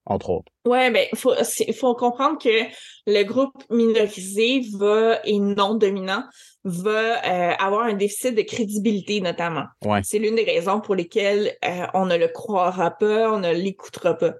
[0.05, 0.51] entre autres.
[0.65, 1.33] Ben, faut,
[1.65, 2.65] il faut comprendre que
[3.07, 6.23] le groupe minorisé va, et non dominant,
[6.65, 9.65] va euh, avoir un déficit de crédibilité, notamment.
[9.83, 10.01] Ouais.
[10.03, 14.15] C'est l'une des raisons pour lesquelles euh, on ne le croira pas, on ne l'écoutera
[14.15, 14.33] pas.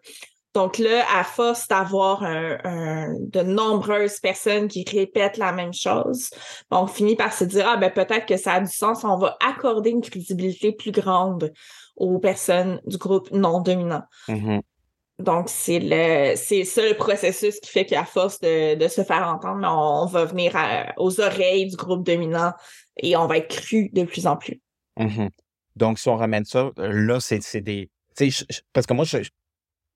[0.55, 6.29] Donc là, à force d'avoir un, de nombreuses personnes qui répètent la même chose,
[6.71, 9.37] on finit par se dire, ah ben peut-être que ça a du sens, on va
[9.45, 11.51] accorder une crédibilité plus grande
[11.97, 14.03] aux personnes du groupe non dominant.
[14.29, 14.61] Mm-hmm.
[15.19, 19.27] Donc, c'est le c'est ça le processus qui fait qu'à force de, de, se faire
[19.27, 20.53] entendre, on, va venir
[20.95, 22.53] aux oreilles du groupe dominant
[22.97, 24.61] et on va être cru de plus en plus.
[24.97, 25.29] Mm-hmm.
[25.75, 27.89] Donc, si on ramène ça, là, c'est des.
[28.71, 29.17] Parce que moi, je,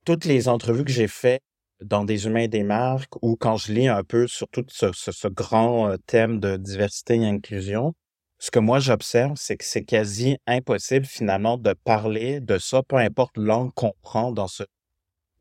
[0.06, 1.42] toutes les entrevues que j'ai faites
[1.82, 5.28] dans des humains et des marques ou quand je lis un peu sur tout ce,
[5.28, 7.94] grand euh, thème de diversité et inclusion,
[8.38, 12.96] ce que moi j'observe, c'est que c'est quasi impossible finalement de parler de ça, peu
[12.98, 14.64] importe l'angle qu'on prend dans ce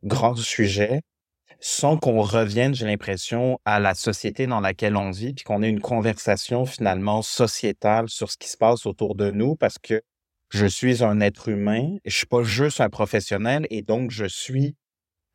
[0.05, 1.03] grand sujet,
[1.61, 5.69] sans qu'on revienne, j'ai l'impression, à la société dans laquelle on vit, puis qu'on ait
[5.69, 10.03] une conversation finalement sociétale sur ce qui se passe autour de nous, parce que
[10.51, 14.77] je suis un être humain, je suis pas juste un professionnel et donc je suis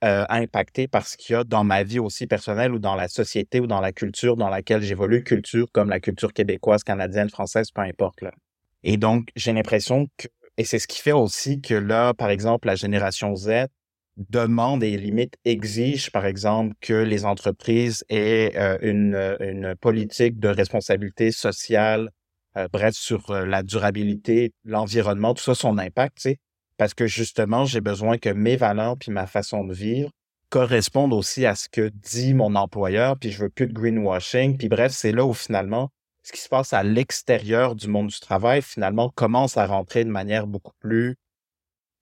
[0.04, 3.08] euh, impacté par ce qu'il y a dans ma vie aussi personnelle ou dans la
[3.08, 7.72] société ou dans la culture dans laquelle j'évolue, culture comme la culture québécoise, canadienne, française,
[7.72, 8.22] peu importe.
[8.22, 8.32] Là.
[8.84, 12.68] Et donc, j'ai l'impression que, et c'est ce qui fait aussi que là, par exemple,
[12.68, 13.68] la génération Z
[14.18, 20.50] demande et limite exige, par exemple, que les entreprises aient euh, une, une politique de
[20.50, 22.10] responsabilité sociale
[22.58, 26.38] euh, bref, sur euh, la durabilité, l'environnement, tout ça, son impact, tu sais.
[26.78, 30.10] Parce que justement, j'ai besoin que mes valeurs puis ma façon de vivre
[30.50, 34.58] correspondent aussi à ce que dit mon employeur, puis je veux plus de greenwashing.
[34.58, 35.90] Puis bref, c'est là où finalement,
[36.24, 40.10] ce qui se passe à l'extérieur du monde du travail, finalement, commence à rentrer de
[40.10, 41.16] manière beaucoup plus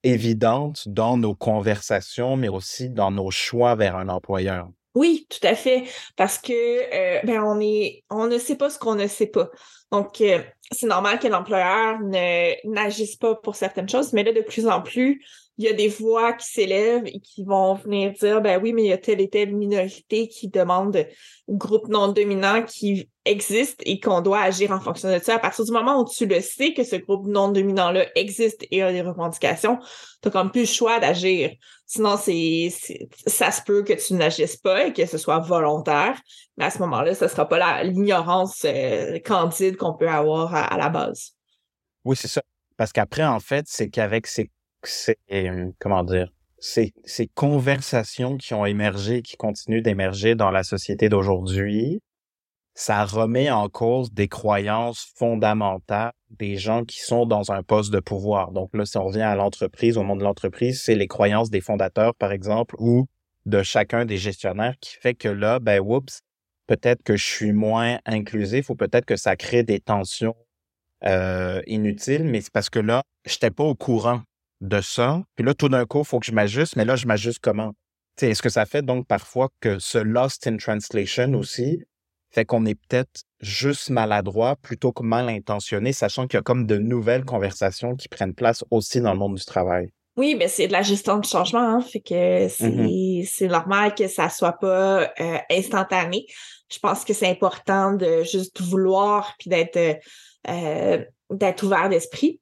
[0.03, 4.69] évidente dans nos conversations, mais aussi dans nos choix vers un employeur.
[4.93, 5.85] Oui, tout à fait,
[6.17, 9.49] parce que euh, ben on est, on ne sait pas ce qu'on ne sait pas.
[9.89, 14.41] Donc euh, c'est normal que l'employeur ne n'agisse pas pour certaines choses, mais là de
[14.41, 15.23] plus en plus,
[15.61, 18.83] il y a des voix qui s'élèvent et qui vont venir dire ben oui, mais
[18.83, 21.05] il y a telle et telle minorité qui demande
[21.47, 25.35] groupe non dominant qui existe et qu'on doit agir en fonction de ça.
[25.35, 28.81] À partir du moment où tu le sais que ce groupe non dominant-là existe et
[28.81, 29.85] a des revendications, tu
[30.25, 31.51] n'as comme plus le choix d'agir.
[31.85, 32.73] Sinon, c'est,
[33.27, 36.19] ça se peut que tu n'agisses pas et que ce soit volontaire,
[36.57, 40.75] mais à ce moment-là, ce ne sera pas l'ignorance euh, candide qu'on peut avoir à,
[40.77, 41.33] la base.
[42.03, 42.41] Oui, c'est ça.
[42.77, 44.49] Parce qu'après, en fait, c'est qu'avec ces,
[44.87, 45.17] ces,
[45.79, 52.01] comment dire, ces, ces conversations qui ont émergé, qui continuent d'émerger dans la société d'aujourd'hui,
[52.73, 57.99] ça remet en cause des croyances fondamentales des gens qui sont dans un poste de
[57.99, 58.51] pouvoir.
[58.51, 61.61] Donc là, si on revient à l'entreprise, au monde de l'entreprise, c'est les croyances des
[61.61, 63.07] fondateurs, par exemple, où
[63.45, 66.21] de chacun des gestionnaires qui fait que là, ben, oups,
[66.67, 70.35] peut-être que je suis moins inclusif ou peut-être que ça crée des tensions
[71.03, 74.21] euh, inutiles, mais c'est parce que là, je n'étais pas au courant
[74.61, 75.23] de ça.
[75.35, 77.73] Puis là, tout d'un coup, il faut que je m'ajuste, mais là, je m'ajuste comment?
[78.21, 81.83] Est-ce que ça fait donc parfois que ce lost in translation aussi
[82.29, 86.65] fait qu'on est peut-être juste maladroit plutôt que mal intentionné, sachant qu'il y a comme
[86.65, 89.91] de nouvelles conversations qui prennent place aussi dans le monde du travail?
[90.17, 93.25] Oui, mais c'est de la gestion du changement, hein, fait que mm-hmm.
[93.25, 96.25] c'est normal que ça soit pas euh, instantané.
[96.69, 99.99] Je pense que c'est important de juste vouloir puis d'être
[100.49, 102.40] euh, d'être ouvert d'esprit.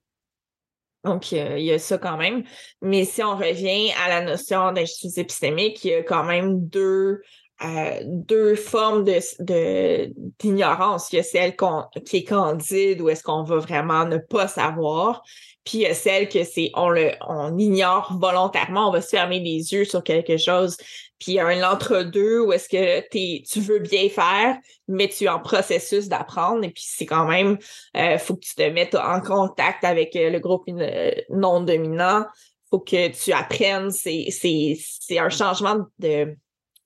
[1.04, 2.44] Donc, il y a ça quand même.
[2.82, 7.22] Mais si on revient à la notion d'injustice épistémique, il y a quand même deux,
[7.62, 11.12] euh, deux formes de, d'ignorance.
[11.12, 11.56] il y a celle
[12.04, 15.22] qui est candide, où est-ce qu'on va vraiment ne pas savoir.
[15.64, 19.10] Puis il y a celle que c'est on le on ignore volontairement, on va se
[19.10, 20.76] fermer les yeux sur quelque chose
[21.20, 24.56] puis il y a un entre-deux où est-ce que tu veux bien faire,
[24.88, 26.64] mais tu es en processus d'apprendre.
[26.64, 27.58] Et puis c'est quand même,
[27.94, 32.24] euh, faut que tu te mettes en contact avec euh, le groupe euh, non dominant.
[32.70, 33.90] faut que tu apprennes.
[33.90, 36.34] C'est un changement de,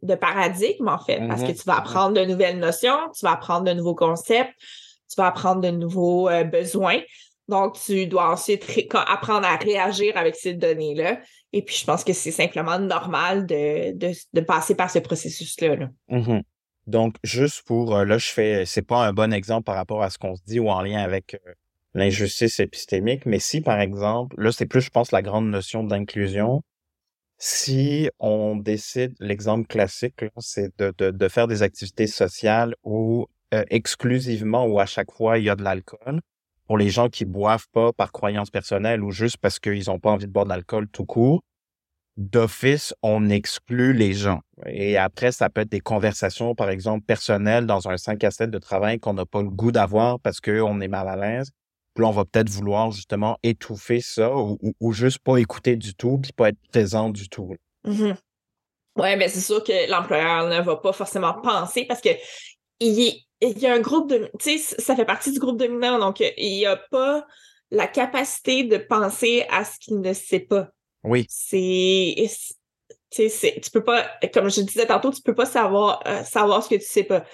[0.02, 1.60] de paradigme, en fait, parce que mm-hmm.
[1.60, 4.52] tu vas apprendre de nouvelles notions, tu vas apprendre de nouveaux concepts,
[5.08, 6.98] tu vas apprendre de nouveaux besoins.
[7.48, 11.20] Donc, tu dois ensuite apprendre à réagir avec ces données-là.
[11.52, 15.88] Et puis, je pense que c'est simplement normal de, passer par ce processus-là.
[16.10, 16.42] Mm-hmm.
[16.86, 20.10] Donc, juste pour, euh, là, je fais, c'est pas un bon exemple par rapport à
[20.10, 21.52] ce qu'on se dit ou en lien avec euh,
[21.94, 26.62] l'injustice épistémique, mais si, par exemple, là, c'est plus, je pense, la grande notion d'inclusion.
[27.38, 34.78] Si on décide, l'exemple classique, c'est de, faire des activités sociales où euh, exclusivement ou
[34.78, 36.20] à chaque fois il y a de l'alcool,
[36.66, 40.10] pour les gens qui boivent pas par croyance personnelle ou juste parce qu'ils ont pas
[40.10, 41.42] envie de boire d'alcool tout court,
[42.16, 44.40] d'office, on exclut les gens.
[44.66, 48.50] Et après, ça peut être des conversations, par exemple, personnelles dans un 5 à 7
[48.50, 51.50] de travail qu'on n'a pas le goût d'avoir parce qu'on est mal à l'aise.
[51.94, 56.32] Puis on va peut-être vouloir justement étouffer ça ou, juste pas écouter du tout puis
[56.32, 57.54] pas être présent du tout.
[57.86, 58.16] Mm-hmm.
[58.96, 62.10] Oui, mais c'est sûr que l'employeur ne va pas forcément penser parce que
[62.80, 64.30] il, il y a un groupe de.
[64.38, 67.26] Tu sais, ça fait partie du groupe dominant, donc euh, il n'y a pas
[67.70, 70.68] la capacité de penser à ce qu'il ne sait pas.
[71.02, 71.26] Oui.
[71.28, 72.14] C'est.
[73.10, 76.64] Tu sais, tu peux pas, comme je disais tantôt, tu peux pas savoir, euh, savoir
[76.64, 77.24] ce que tu sais pas.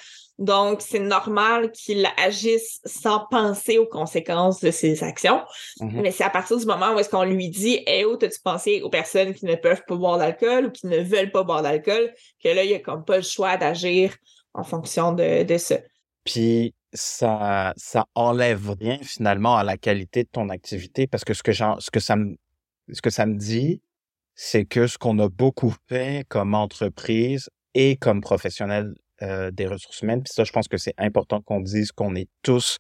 [0.41, 5.43] Donc, c'est normal qu'il agisse sans penser aux conséquences de ses actions.
[5.81, 6.01] Mm-hmm.
[6.01, 8.81] Mais c'est à partir du moment où est-ce qu'on lui dit, Eh où as-tu pensé
[8.81, 12.13] aux personnes qui ne peuvent pas boire d'alcool ou qui ne veulent pas boire d'alcool,
[12.43, 14.17] que là, il n'y a comme pas le choix d'agir
[14.55, 15.77] en fonction de, de ça.
[16.25, 21.43] Puis ça, ça enlève rien finalement à la qualité de ton activité parce que ce
[21.43, 22.37] que, ce que, ça, me,
[22.93, 23.81] ce que ça me dit,
[24.35, 30.01] c'est que ce qu'on a beaucoup fait comme entreprise et comme professionnel euh, des ressources
[30.01, 32.79] humaines, puis ça, je pense que c'est important qu'on dise qu'on est tous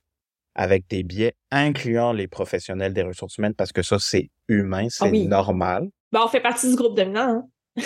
[0.55, 5.07] avec des biais, incluant les professionnels des ressources humaines, parce que ça, c'est humain, ah
[5.11, 5.89] c'est normal.
[6.13, 7.45] Ben, on fait partie du groupe dominant.
[7.77, 7.85] Hein?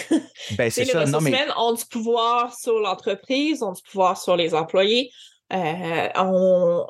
[0.57, 1.01] ben, c'est ça.
[1.01, 5.11] Les ressources humaines ont du pouvoir sur l'entreprise, ont du pouvoir sur les employés,
[5.53, 6.87] euh, on,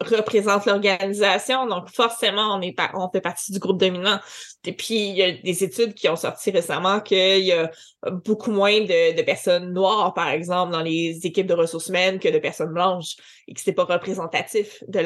[0.00, 4.18] représente l'organisation, donc forcément, on, est on fait partie du groupe dominant.
[4.64, 7.70] Et puis, il y a des études qui ont sorti récemment qu'il y a
[8.24, 12.38] beaucoup moins de, personnes noires, par exemple, dans les équipes de ressources humaines que de
[12.38, 15.00] personnes blanches, et que c'est pas représentatif de,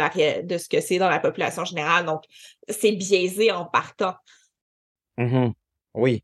[0.56, 2.06] ce que c'est dans la population générale.
[2.06, 2.22] Donc,
[2.68, 4.14] c'est biaisé en partant.
[5.18, 5.52] Mm-hmm.
[5.94, 6.22] Oui.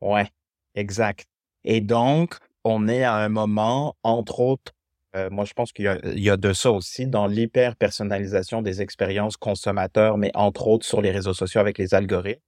[0.00, 0.28] Ouais,
[0.74, 1.26] exact.
[1.64, 4.72] Et donc, on est à un moment, entre autres,
[5.16, 10.18] euh, moi, je pense qu'il y, a de ça aussi dans l'hyper-personnalisation des expériences consommateurs,
[10.18, 12.40] mais entre autres sur les réseaux sociaux avec les algorithmes,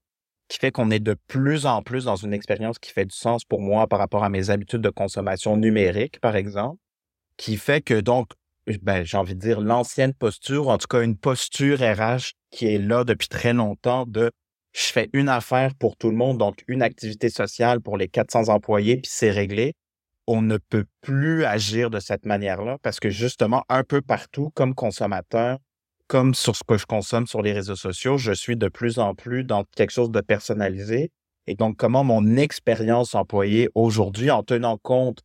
[0.49, 3.45] qui fait qu'on est de plus en plus dans une expérience qui fait du sens
[3.45, 6.79] pour moi par rapport à mes habitudes de consommation numérique, par exemple,
[7.39, 8.33] qui fait que donc,
[8.83, 12.79] ben, j'ai envie de dire l'ancienne posture, en tout cas une posture RH qui est
[12.79, 14.31] là depuis très longtemps de
[14.75, 18.49] je fais une affaire pour tout le monde, donc une activité sociale pour les 400
[18.49, 19.75] employés, puis c'est réglé
[20.29, 24.75] on ne peut plus agir de cette manière-là parce que justement, un peu partout, comme
[24.75, 25.59] consommateur,
[26.07, 29.15] comme sur ce que je consomme sur les réseaux sociaux, je suis de plus en
[29.15, 31.11] plus dans quelque chose de personnalisé.
[31.47, 35.23] Et donc, comment mon expérience employée aujourd'hui, en tenant compte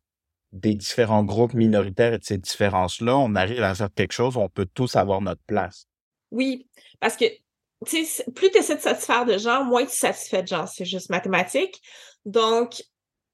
[0.52, 4.40] des différents groupes minoritaires et de ces différences-là, on arrive à faire quelque chose où
[4.40, 5.86] on peut tous avoir notre place.
[6.30, 6.66] Oui,
[6.98, 7.26] parce que
[7.84, 10.66] plus tu essaies de satisfaire de gens, moins tu satisfais de gens.
[10.66, 11.82] C'est juste mathématique.
[12.24, 12.82] Donc,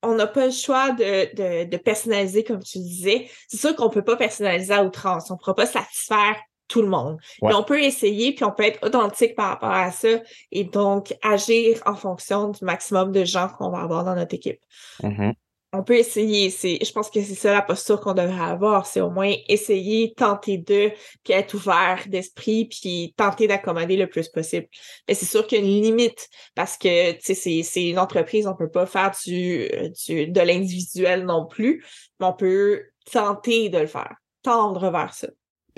[0.02, 3.28] on n'a pas le choix de, de, personnaliser, comme tu disais.
[3.48, 5.30] C'est sûr qu'on peut pas personnaliser à outrance.
[5.30, 6.36] On ne pourra pas satisfaire
[6.68, 7.18] tout le monde.
[7.42, 10.08] on peut essayer, puis on peut être authentique par rapport à ça
[10.52, 14.60] et donc agir en fonction du maximum de gens qu'on va avoir dans notre équipe.
[15.02, 15.34] Mm-hmm
[15.72, 16.50] on peut essayer.
[16.50, 18.86] C'est, je pense que c'est ça la posture qu'on devrait avoir.
[18.86, 20.90] C'est au moins essayer, tenter de,
[21.22, 24.66] puis être ouvert d'esprit, puis tenter d'accommoder le plus possible.
[25.08, 28.56] Mais c'est sûr qu'il y a une limite parce que c'est, c'est une entreprise, on
[28.56, 29.68] peut pas faire du,
[30.06, 31.84] du de l'individuel non plus,
[32.18, 35.28] mais on peut tenter de le faire, tendre vers ça.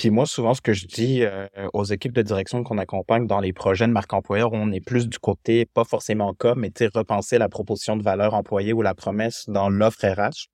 [0.02, 3.38] Puis moi, souvent, ce que je dis euh, aux équipes de direction qu'on accompagne dans
[3.38, 7.38] les projets de marque employeur, on est plus du côté, pas forcément comme, mais repenser
[7.38, 10.48] la proposition de valeur employée ou la promesse dans l'offre RH.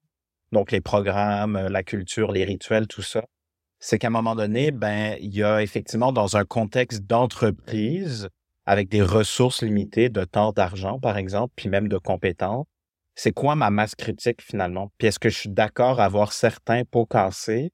[0.53, 3.25] Donc, les programmes, euh, la culture, les rituels, tout ça.
[3.79, 8.29] C'est qu'à un moment donné, ben, il y a effectivement dans un contexte d'entreprise,
[8.67, 12.67] avec des ressources limitées de temps, d'argent, par exemple, puis même de compétences,
[13.15, 14.91] c'est quoi ma masse critique finalement?
[14.99, 17.73] Puis est-ce que je suis d'accord à avoir certains pots cassés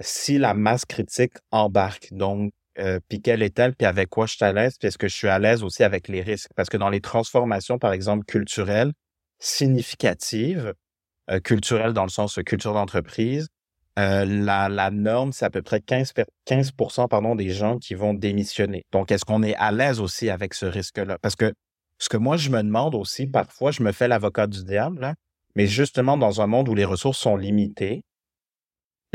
[0.00, 2.08] si la masse critique embarque.
[2.12, 5.08] Donc, euh, puis quelle est-elle, puis avec quoi je suis à l'aise, puis est-ce que
[5.08, 6.50] je suis à l'aise aussi avec les risques?
[6.56, 8.92] Parce que dans les transformations, par exemple, culturelles,
[9.38, 10.74] significatives,
[11.30, 13.48] euh, culturelles dans le sens culture d'entreprise,
[13.98, 16.12] euh, la, la norme, c'est à peu près 15,
[16.46, 18.84] 15% pardon, des gens qui vont démissionner.
[18.90, 21.18] Donc, est-ce qu'on est à l'aise aussi avec ce risque-là?
[21.22, 21.52] Parce que
[21.98, 25.14] ce que moi, je me demande aussi, parfois, je me fais l'avocat du diable, hein,
[25.54, 28.02] mais justement, dans un monde où les ressources sont limitées,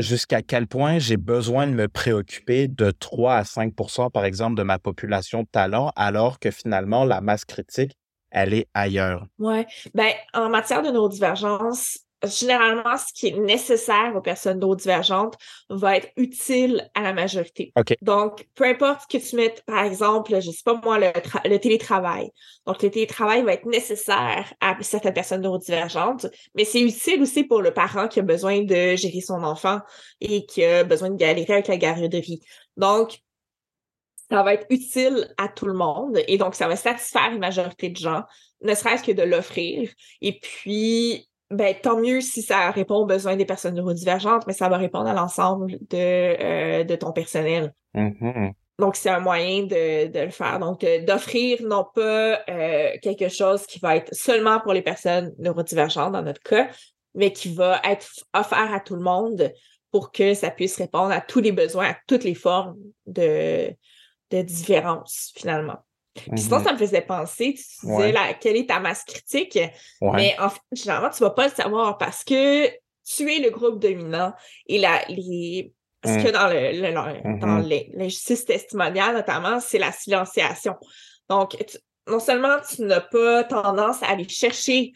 [0.00, 4.62] jusqu'à quel point j'ai besoin de me préoccuper de 3 à 5% par exemple, de
[4.62, 7.92] ma population de talent, alors que finalement, la masse critique,
[8.30, 9.26] elle est ailleurs?
[9.38, 9.64] Oui.
[9.94, 15.36] Ben, en matière de neurodivergence, généralement, ce qui est nécessaire aux personnes neurodivergentes
[15.68, 17.72] va être utile à la majorité.
[18.02, 22.30] Donc, peu importe que tu mettes, par exemple, je sais pas moi, le, télétravail.
[22.66, 27.62] Donc, le télétravail va être nécessaire à certaines personnes neurodivergentes, mais c'est utile aussi pour
[27.62, 29.80] le parent qui a besoin de gérer son enfant
[30.20, 32.40] et qui a besoin de galérer avec la garderie.
[32.76, 33.20] Donc,
[34.30, 37.88] ça va être utile à tout le monde et donc ça va satisfaire une majorité
[37.88, 38.22] de gens,
[38.62, 39.90] ne serait-ce que de l'offrir.
[40.20, 44.68] Et puis, ben, tant mieux si ça répond aux besoins des personnes neurodivergentes, mais ça
[44.68, 47.74] va répondre à l'ensemble de, euh, de ton personnel.
[47.94, 48.52] Mm-hmm.
[48.78, 50.58] Donc, c'est un moyen de, de le faire.
[50.60, 55.34] Donc, euh, d'offrir non pas euh, quelque chose qui va être seulement pour les personnes
[55.38, 56.68] neurodivergentes dans notre cas,
[57.14, 59.52] mais qui va être offert à tout le monde
[59.90, 63.74] pour que ça puisse répondre à tous les besoins, à toutes les formes de,
[64.30, 65.84] de différence, finalement.
[66.30, 69.58] Puis sinon, mmh ça me faisait penser, tu disais quelle est ta masse critique,
[70.00, 73.80] mais en fait, généralement, tu vas pas le savoir parce que tu es le groupe
[73.80, 74.32] dominant
[74.66, 75.72] et la, les,
[76.04, 76.24] ce mmh.
[76.24, 80.76] que dans le, dans mmh l'injustice testimoniale, notamment, c'est la silenciation.
[81.28, 81.56] Donc,
[82.06, 84.92] non seulement tu n'as pas tendance à aller chercher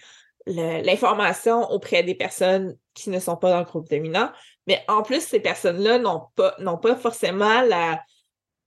[0.47, 4.31] l'information auprès des personnes qui ne sont pas dans le groupe dominant,
[4.67, 8.01] mais en plus, ces personnes-là n'ont pas, n'ont pas forcément la,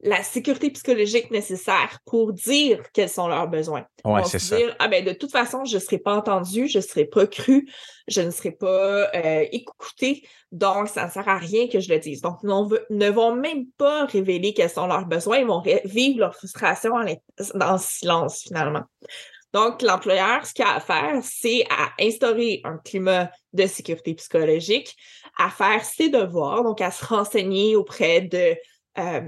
[0.01, 3.86] la sécurité psychologique nécessaire pour dire quels sont leurs besoins.
[4.05, 4.55] Ouais, c'est ça.
[4.55, 7.25] Dire, ah ben, de toute façon, je ne serai pas entendu, je ne serai pas
[7.25, 7.67] cru,
[8.07, 11.99] je ne serai pas euh, écouté, donc ça ne sert à rien que je le
[11.99, 12.21] dise.
[12.21, 12.49] Donc, ils
[12.91, 17.05] ne vont même pas révéler quels sont leurs besoins, ils vont vivre leur frustration en,
[17.55, 18.83] dans le silence, finalement.
[19.53, 24.95] Donc, l'employeur, ce qu'il a à faire, c'est à instaurer un climat de sécurité psychologique,
[25.39, 28.55] à faire ses devoirs, donc à se renseigner auprès de
[28.99, 29.21] euh,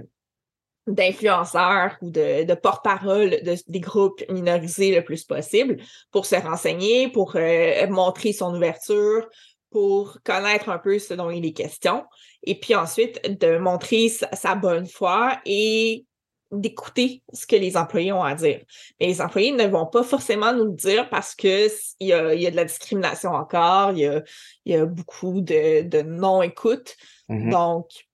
[0.88, 5.78] d'influenceurs ou de, de porte-parole de, des groupes minorisés le plus possible
[6.12, 9.28] pour se renseigner, pour euh, montrer son ouverture,
[9.72, 12.04] pour connaître un peu ce dont il est question,
[12.44, 16.06] et puis ensuite de montrer sa, bonne foi et
[16.52, 18.62] d'écouter ce que les employés ont à dire.
[19.00, 21.68] Mais les employés ne vont pas forcément nous le dire parce que
[22.00, 24.24] il y a, y a de la discrimination encore, il y a,
[24.66, 26.96] y a beaucoup de, de non-écoute.
[27.30, 27.52] Mm-hmm.
[27.52, 28.09] Donc,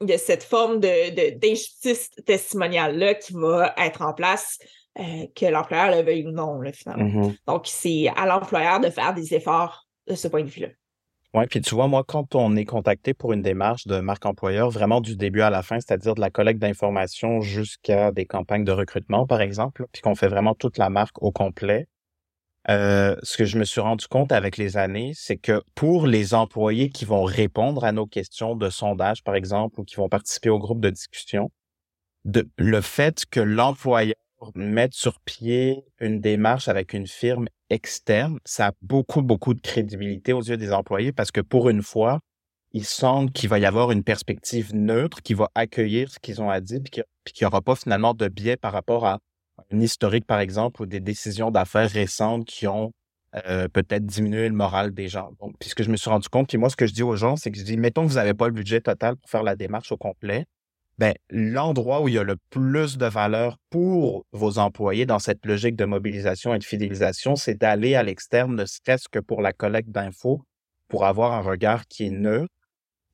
[0.00, 4.58] il y a cette forme de, d'injustice testimoniale-là qui va être en place,
[4.98, 7.04] euh, que l'employeur le veuille ou non, finalement.
[7.04, 7.36] Mm-hmm.
[7.46, 10.68] Donc, c'est à l'employeur de faire des efforts de ce point de vue-là.
[11.34, 14.70] Oui, puis tu vois, moi, quand on est contacté pour une démarche de marque employeur,
[14.70, 18.72] vraiment du début à la fin, c'est-à-dire de la collecte d'informations jusqu'à des campagnes de
[18.72, 21.86] recrutement, par exemple, puis qu'on fait vraiment toute la marque au complet,
[22.68, 26.34] euh, ce que je me suis rendu compte avec les années, c'est que pour les
[26.34, 30.50] employés qui vont répondre à nos questions de sondage, par exemple, ou qui vont participer
[30.50, 31.50] au groupe de discussion,
[32.58, 34.14] le fait que l'employeur
[34.54, 40.32] mette sur pied une démarche avec une firme externe, ça a beaucoup, beaucoup de crédibilité
[40.32, 42.20] aux yeux des employés parce que pour une fois,
[42.72, 46.50] ils sentent qu'il va y avoir une perspective neutre qui va accueillir ce qu'ils ont
[46.50, 49.20] à dire, puis qu'il n'y aura pas finalement de biais par rapport à
[49.72, 52.92] historique, par exemple, ou des décisions d'affaires récentes qui ont
[53.46, 55.30] euh, peut-être diminué le moral des gens.
[55.40, 57.36] Donc, puis je me suis rendu compte, puis moi, ce que je dis aux gens,
[57.36, 59.54] c'est que je dis, mettons que vous n'avez pas le budget total pour faire la
[59.54, 60.46] démarche au complet,
[60.98, 65.46] ben, l'endroit où il y a le plus de valeur pour vos employés dans cette
[65.46, 69.52] logique de mobilisation et de fidélisation, c'est d'aller à l'externe, ne serait-ce que pour la
[69.52, 70.42] collecte d'infos,
[70.88, 72.52] pour avoir un regard qui est neutre.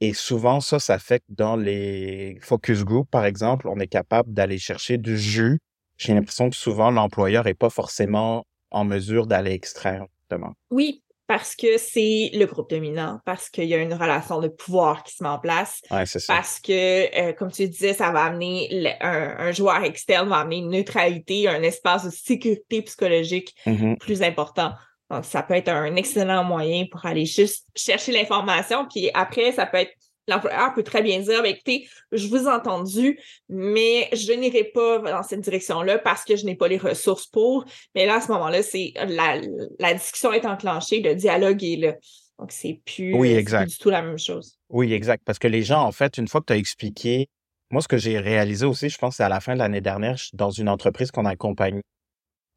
[0.00, 4.32] Et souvent, ça, ça fait que dans les focus group, par exemple, on est capable
[4.32, 5.59] d'aller chercher du jus.
[5.97, 10.53] J'ai l'impression que souvent, l'employeur n'est pas forcément en mesure d'aller extraire, justement.
[10.70, 15.03] Oui, parce que c'est le groupe dominant, parce qu'il y a une relation de pouvoir
[15.05, 16.20] qui se met en place, ouais, ça.
[16.28, 20.70] parce que, euh, comme tu disais, ça va amener un, joueur externe, va amener une
[20.70, 23.99] neutralité, un espace de sécurité psychologique mm-hmm.
[23.99, 24.72] plus important.
[25.11, 29.64] Donc, ça peut être un excellent moyen pour aller juste chercher l'information, puis après, ça
[29.64, 29.92] peut être
[30.29, 33.18] l'employeur peut très bien dire, ben, écoutez, je vous ai entendu,
[33.49, 37.64] mais je n'irai pas dans cette direction-là parce que je n'ai pas les ressources pour.
[37.95, 39.41] Mais là, à ce moment-là, c'est la,
[39.79, 41.95] la, discussion est enclenchée, le dialogue est là.
[42.39, 44.59] Donc, c'est plus, oui, plus du tout la même chose.
[44.68, 45.22] Oui, exact.
[45.25, 47.29] Parce que les gens, en fait, une fois que tu as expliqué,
[47.70, 50.16] moi, ce que j'ai réalisé aussi, je pense, c'est à la fin de l'année dernière,
[50.33, 51.83] dans une entreprise qu'on a accompagnée,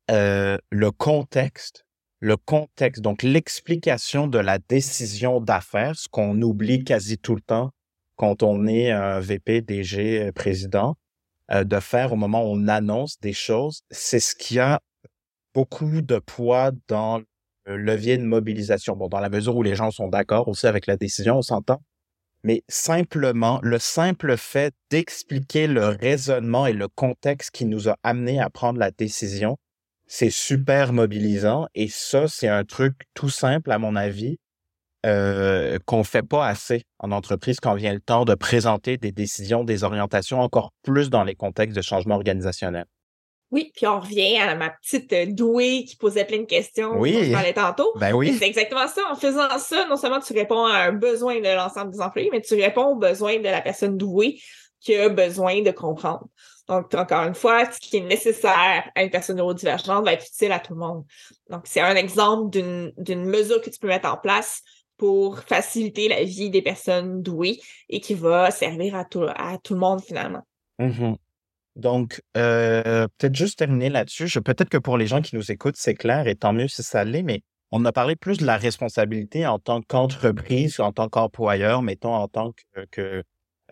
[0.09, 1.86] euh, le contexte
[2.20, 7.72] le contexte, donc l'explication de la décision d'affaires, ce qu'on oublie quasi tout le temps
[8.18, 10.95] quand on est un VP, DG, euh, président,
[11.51, 14.82] euh, de faire au moment où on annonce des choses, c'est ce qui a
[15.53, 17.22] beaucoup de poids dans
[17.65, 18.95] le levier de mobilisation.
[18.95, 21.82] Bon, dans la mesure où les gens sont d'accord aussi avec la décision, on s'entend.
[22.43, 28.39] Mais simplement, le simple fait d'expliquer le raisonnement et le contexte qui nous a amené
[28.39, 29.57] à prendre la décision,
[30.08, 34.38] c'est super mobilisant et ça, c'est un truc tout simple, à mon avis,
[35.05, 39.64] euh, qu'on fait pas assez en entreprise quand vient le temps de présenter des décisions,
[39.64, 42.86] des orientations encore plus dans les contextes de changement organisationnel.
[43.51, 47.14] Oui, puis on revient à ma petite euh, douée qui posait plein de questions oui.
[47.14, 47.93] dont je parlais tantôt.
[47.95, 48.36] Ben oui.
[48.38, 49.01] C'est exactement ça.
[49.10, 52.41] En faisant ça, non seulement tu réponds à un besoin de l'ensemble des employés, mais
[52.41, 54.39] tu réponds aux besoins de la personne douée
[54.82, 56.28] qui a besoin de comprendre.
[56.68, 60.51] Donc, encore une fois, ce qui est nécessaire à une personne neurodivergente va être utile
[60.51, 61.05] à tout le monde.
[61.49, 64.61] Donc, c'est un exemple d'une mesure que tu peux mettre en place
[64.97, 67.59] pour faciliter la vie des personnes douées
[67.89, 70.45] et qui va servir à tout, à tout le monde finalement.
[70.80, 71.15] Mm-hmm.
[71.76, 74.41] Donc, euh, peut-être juste terminer là-dessus.
[74.41, 77.03] Peut-être que pour les gens qui nous écoutent, c'est clair et tant mieux si ça
[77.03, 81.84] l'est, mais on a parlé plus de la responsabilité en tant qu'entreprise, en tant qu'employeur,
[81.84, 83.24] mettons en tant que, que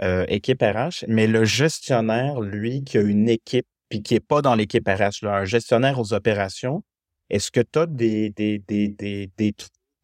[0.02, 4.42] euh, équipe RH, mais le gestionnaire, lui, qui a une équipe, puis qui est pas
[4.42, 6.84] dans l'équipe RH, là, un gestionnaire aux opérations,
[7.30, 9.56] est-ce que tu as des, des, des, des, des,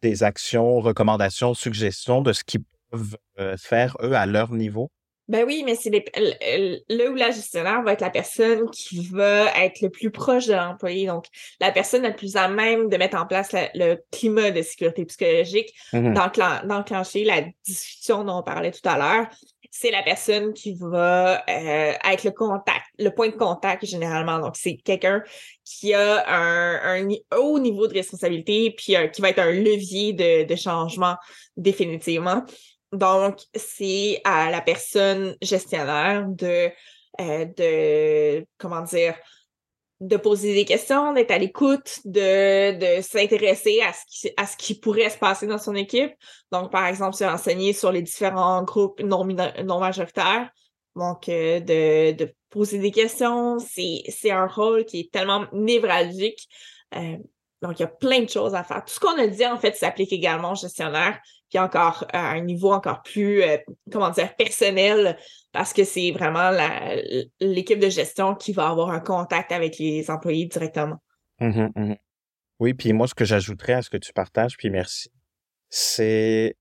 [0.02, 4.90] des, actions, recommandations, suggestions de ce qu'ils peuvent euh, faire, eux, à leur niveau?
[5.28, 9.80] Ben oui, mais c'est le ou la gestionnaire va être la personne qui va être
[9.80, 11.08] le plus proche de l'employé.
[11.08, 11.28] Donc,
[11.62, 15.74] la personne la plus à même de mettre en place le climat de sécurité psychologique,
[15.94, 16.14] mmh
[16.66, 19.28] d'enclencher la discussion dont on parlait tout à l'heure,
[19.74, 24.38] c'est la personne qui va euh, être le contact, le point de contact généralement.
[24.40, 25.24] Donc, c'est quelqu'un
[25.64, 27.08] qui a un,
[27.38, 31.16] haut niveau de responsabilité, puis euh, qui va être un levier de, changement
[31.56, 32.44] définitivement.
[32.92, 36.70] Donc, c'est à la personne gestionnaire de,
[37.22, 39.16] euh, de comment dire,
[40.02, 44.58] de poser des questions, d'être à l'écoute, de, de s'intéresser à ce qui à ce
[44.58, 46.12] qui pourrait se passer dans son équipe.
[46.52, 49.24] Donc, par exemple, se renseigner sur les différents groupes non,
[49.64, 50.50] non majoritaires.
[50.96, 56.50] Donc, euh, de, de poser des questions, c'est, un rôle qui est tellement névralgique.
[56.96, 57.18] Euh,
[57.62, 58.84] donc, il y a plein de choses à faire.
[58.84, 62.42] Tout ce qu'on a dit, en fait, s'applique également au gestionnaire, puis encore à un
[62.42, 63.58] niveau encore plus, euh,
[63.92, 65.18] comment dire, personnel,
[65.52, 66.52] parce que c'est vraiment
[67.40, 70.98] l'équipe de gestion qui va avoir un contact avec les employés directement.
[71.40, 71.96] Mmh mmh
[72.60, 75.10] oui, puis moi, ce que j'ajouterais à ce que tu partages, puis merci,
[75.72, 76.56] c'est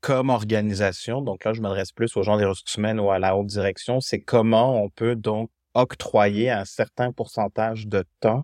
[0.00, 3.36] comme organisation, donc là, je m'adresse plus aux gens des ressources humaines ou à la
[3.36, 8.42] haute direction, c'est comment on peut donc octroyer un certain pourcentage de temps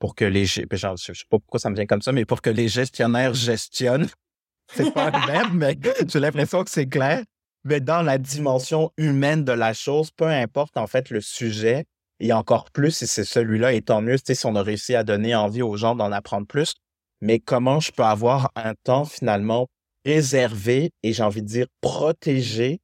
[0.00, 4.08] pour que les, je sais pas mais pour que les gestionnaires gestionnent.
[4.68, 5.78] C'est pas le mais
[6.08, 7.22] j'ai l'impression que c'est clair
[7.64, 11.84] mais dans la dimension humaine de la chose, peu importe en fait le sujet,
[12.20, 15.34] et encore plus si c'est celui-là, et tant mieux si on a réussi à donner
[15.34, 16.74] envie aux gens d'en apprendre plus,
[17.20, 19.66] mais comment je peux avoir un temps finalement
[20.04, 22.80] réservé et j'ai envie de dire protégé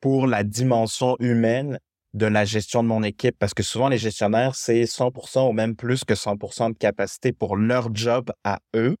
[0.00, 1.78] pour la dimension humaine
[2.12, 3.36] de la gestion de mon équipe?
[3.38, 7.56] Parce que souvent les gestionnaires, c'est 100% ou même plus que 100% de capacité pour
[7.56, 8.96] leur job à eux.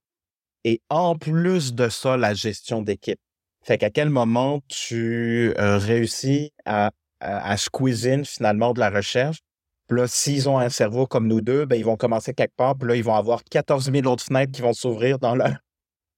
[0.64, 3.18] Et en plus de ça, la gestion d'équipe.
[3.64, 6.90] Fait qu'à quel moment tu euh, réussis à,
[7.20, 9.38] à, squeeze finalement de la recherche?
[9.88, 12.76] Puis là, s'ils ont un cerveau comme nous deux, ben, ils vont commencer quelque part,
[12.76, 15.56] puis là, ils vont avoir 14 000 autres fenêtres qui vont s'ouvrir dans leur...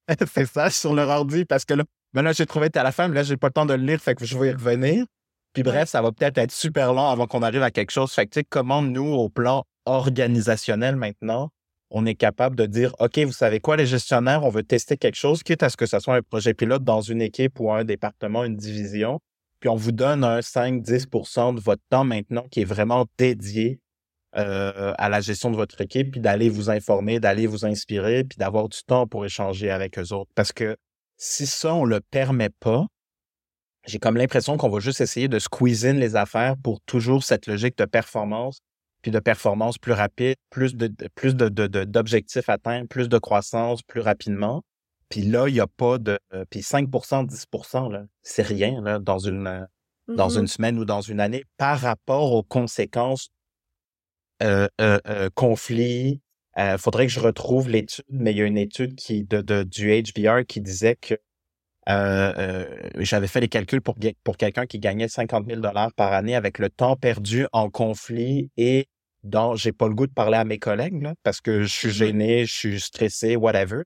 [0.34, 3.08] C'est ça, sur leur ordi, parce que là, ben là, j'ai trouvé à la fin,
[3.08, 5.04] mais là, j'ai pas le temps de le lire, fait que je vais y revenir.
[5.52, 8.12] Puis bref, ça va peut-être être super long avant qu'on arrive à quelque chose.
[8.12, 11.50] Fait que, tu sais, comment nous, au plan organisationnel maintenant,
[11.90, 15.16] on est capable de dire, OK, vous savez quoi, les gestionnaires, on veut tester quelque
[15.16, 17.84] chose, quitte à ce que ce soit un projet pilote dans une équipe ou un
[17.84, 19.20] département, une division.
[19.60, 23.80] Puis on vous donne un 5-10% de votre temps maintenant qui est vraiment dédié
[24.36, 28.36] euh, à la gestion de votre équipe, puis d'aller vous informer, d'aller vous inspirer, puis
[28.36, 30.30] d'avoir du temps pour échanger avec eux autres.
[30.34, 30.76] Parce que
[31.16, 32.86] si ça, on le permet pas,
[33.86, 37.78] j'ai comme l'impression qu'on va juste essayer de squeeze les affaires pour toujours cette logique
[37.78, 38.60] de performance,
[39.06, 44.00] puis de performance plus rapide, plus de plus de, d'objectifs atteints, plus de croissance plus
[44.00, 44.64] rapidement.
[45.10, 46.18] Puis là, il n'y a pas de.
[46.34, 47.46] Euh, puis 5% 10
[47.92, 49.68] là, c'est rien là, dans, une,
[50.08, 50.40] dans mm-hmm.
[50.40, 53.28] une semaine ou dans une année par rapport aux conséquences
[54.42, 56.20] euh, euh, euh conflits.
[56.56, 59.62] Il faudrait que je retrouve l'étude, mais il y a une étude qui de, de
[59.62, 61.14] du HBR qui disait que
[61.88, 62.64] euh, euh,
[62.98, 63.94] j'avais fait les calculs pour,
[64.24, 68.50] pour quelqu'un qui gagnait 50 000 dollars par année avec le temps perdu en conflit
[68.56, 68.88] et
[69.22, 71.90] dont j'ai pas le goût de parler à mes collègues là, parce que je suis
[71.90, 73.82] gêné, je suis stressé, whatever.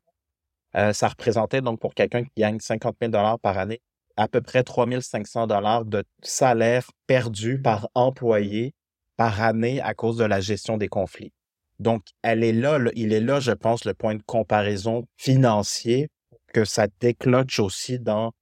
[0.76, 3.80] Euh, ça représentait donc pour quelqu'un qui gagne 50 000 dollars par année
[4.16, 8.74] à peu près 3 500 dollars de salaire perdu par employé
[9.16, 11.32] par année à cause de la gestion des conflits.
[11.78, 16.08] Donc, elle est là, il est là, je pense, le point de comparaison financier
[16.52, 18.32] que ça déclenche aussi dans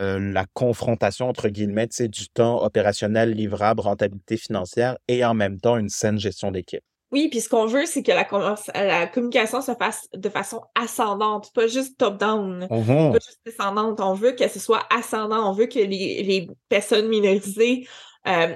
[0.00, 5.76] euh, la confrontation, entre guillemets, du temps opérationnel, livrable, rentabilité financière et en même temps
[5.76, 6.82] une saine gestion d'équipe.
[7.10, 8.26] Oui, puis ce qu'on veut, c'est que la,
[8.74, 14.00] la, communication se fasse de façon ascendante, pas juste top-down, mmh pas juste descendante.
[14.00, 15.48] On veut que ce soit ascendant.
[15.48, 17.86] On veut que les, les personnes minorisées
[18.26, 18.54] euh, euh,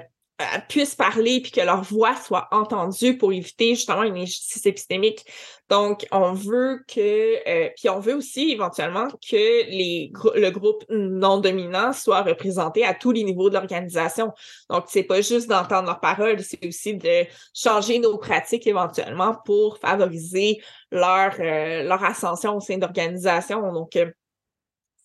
[0.67, 5.25] puissent parler puis que leur voix soit entendue pour éviter justement une injustice épistémique.
[5.69, 11.39] Donc, on veut que, euh, puis on veut aussi éventuellement que les, le groupe non
[11.39, 14.31] dominant soit représenté à tous les niveaux de l'organisation.
[14.69, 19.77] Donc, c'est pas juste d'entendre leurs paroles, c'est aussi de changer nos pratiques éventuellement pour
[19.77, 20.61] favoriser
[20.91, 23.71] leur, euh, leur ascension au sein d'organisation.
[23.71, 23.95] Donc,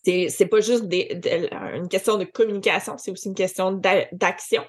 [0.04, 3.72] c'est pas juste une question de communication, c'est aussi une question
[4.12, 4.64] d'action.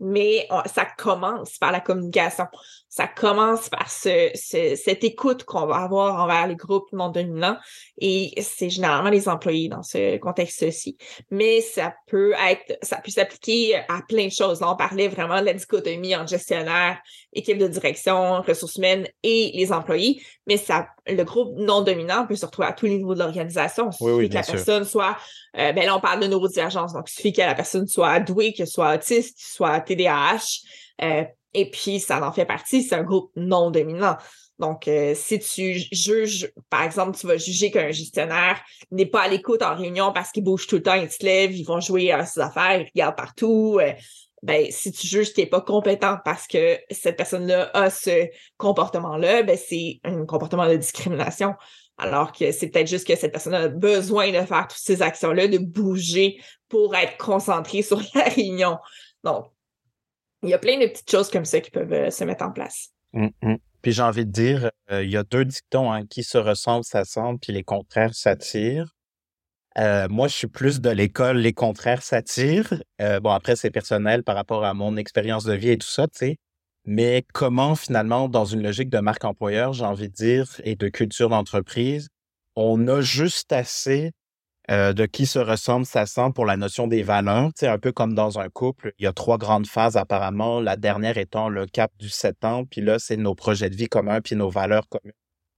[0.00, 2.46] Mais ça commence par la communication.
[2.88, 7.56] Ça commence par ce, cette écoute qu'on va avoir envers les groupes non dominants.
[7.98, 10.96] Et c'est généralement les employés dans ce contexte-ci.
[11.30, 14.60] Mais ça peut être, ça peut s'appliquer à plein de choses.
[14.60, 16.98] Là, on parlait vraiment de la dichotomie entre gestionnaire,
[17.32, 20.22] équipe de direction, ressources humaines et les employés.
[20.46, 23.90] Mais ça, le groupe non dominant peut se retrouver à tous les niveaux de l'organisation.
[24.00, 25.16] Oui, oui, que la personne soit,
[25.56, 26.92] euh, ben là, on parle de neurodivergence.
[26.92, 30.60] Donc, il suffit que la personne soit douée, qu'elle soit autiste, qu'elle soit TDAH.
[31.02, 31.24] Euh,
[31.54, 32.82] et puis, ça en fait partie.
[32.82, 34.16] C'est un groupe non dominant.
[34.58, 38.60] Donc, euh, si tu juges, par exemple, tu vas juger qu'un gestionnaire
[38.90, 41.52] n'est pas à l'écoute en réunion parce qu'il bouge tout le temps, il se lève,
[41.52, 43.78] ils vont jouer à ses affaires, ils regardent partout.
[43.80, 43.92] Euh,
[44.42, 49.42] ben, si tu juges qu'il n'est pas compétent parce que cette personne-là a ce comportement-là,
[49.42, 51.54] ben, c'est un comportement de discrimination.
[51.96, 55.48] Alors que c'est peut-être juste que cette personne a besoin de faire toutes ces actions-là,
[55.48, 58.78] de bouger pour être concentré sur la réunion.
[59.24, 59.46] Donc,
[60.42, 62.52] il y a plein de petites choses comme ça qui peuvent euh, se mettre en
[62.52, 62.90] place.
[63.14, 63.58] Hum, hum.
[63.82, 66.84] Puis j'ai envie de dire, euh, il y a deux dictons hein, qui se ressemblent,
[66.84, 68.94] s'assemblent, puis les contraires s'attirent.
[69.78, 72.82] Euh, moi, je suis plus de l'école, les contraires s'attirent.
[72.98, 76.18] bon, après, c'est personnel par rapport à mon expérience de vie et tout ça, tu
[76.18, 76.36] sais.
[76.84, 80.88] Mais comment, finalement, dans une logique de marque employeur, j'ai envie de dire, et de
[80.88, 82.08] culture d'entreprise,
[82.56, 84.10] on a juste assez
[84.70, 87.50] euh, de qui se ressemble, ça sent pour la notion des valeurs.
[87.56, 90.76] C'est un peu comme dans un couple, il y a trois grandes phases apparemment, la
[90.76, 94.20] dernière étant le cap du sept ans, puis là, c'est nos projets de vie communs,
[94.20, 95.14] puis nos valeurs communes.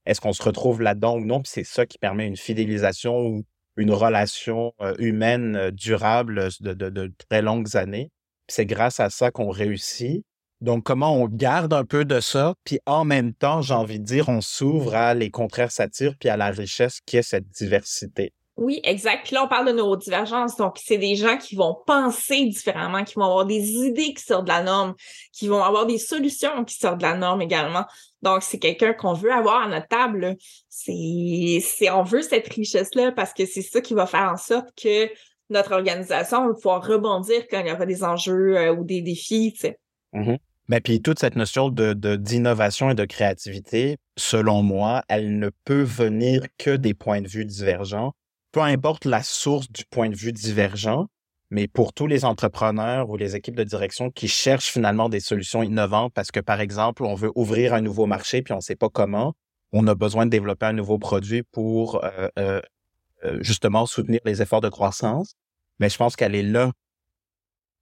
[0.06, 1.42] Est-ce qu'on se retrouve là-dedans ou non?
[1.44, 3.44] C'est ça qui permet une fidélisation ou
[3.76, 8.10] une relation euh, humaine euh, durable de, de, très longues années.
[8.48, 10.24] c'est grâce à ça qu'on réussit.
[10.60, 14.04] Donc, comment on garde un peu de ça, puis en même temps, j'ai envie de
[14.04, 18.32] dire, on s'ouvre à les contraires satires, puis à la richesse qui est cette diversité.
[18.60, 19.24] Oui, exact.
[19.24, 20.56] Puis là, on parle de neurodivergence.
[20.56, 24.44] Donc, c'est des gens qui vont penser différemment, qui vont avoir des idées qui sortent
[24.44, 24.94] de la norme,
[25.32, 27.86] qui vont avoir des solutions qui sortent de la norme également.
[28.20, 30.36] Donc, c'est quelqu'un qu'on veut avoir à notre table.
[30.68, 35.08] C'est, on veut cette richesse-là parce que c'est ça qui va faire en sorte que
[35.48, 39.54] notre organisation va pouvoir rebondir quand il y aura des enjeux euh, ou des défis,
[39.54, 39.78] tu sais.
[40.12, 40.38] Mm-hmm.
[40.68, 45.82] Mais puis toute cette notion de, d'innovation et de créativité, selon moi, elle ne peut
[45.82, 48.12] venir que des points de vue divergents
[48.52, 51.06] peu importe la source du point de vue divergent,
[51.50, 55.62] mais pour tous les entrepreneurs ou les équipes de direction qui cherchent finalement des solutions
[55.62, 58.76] innovantes parce que, par exemple, on veut ouvrir un nouveau marché puis on ne sait
[58.76, 59.34] pas comment,
[59.72, 62.60] on a besoin de développer un nouveau produit pour euh, euh,
[63.24, 65.34] euh, justement soutenir les efforts de croissance.
[65.78, 66.72] Mais je pense qu'elle est là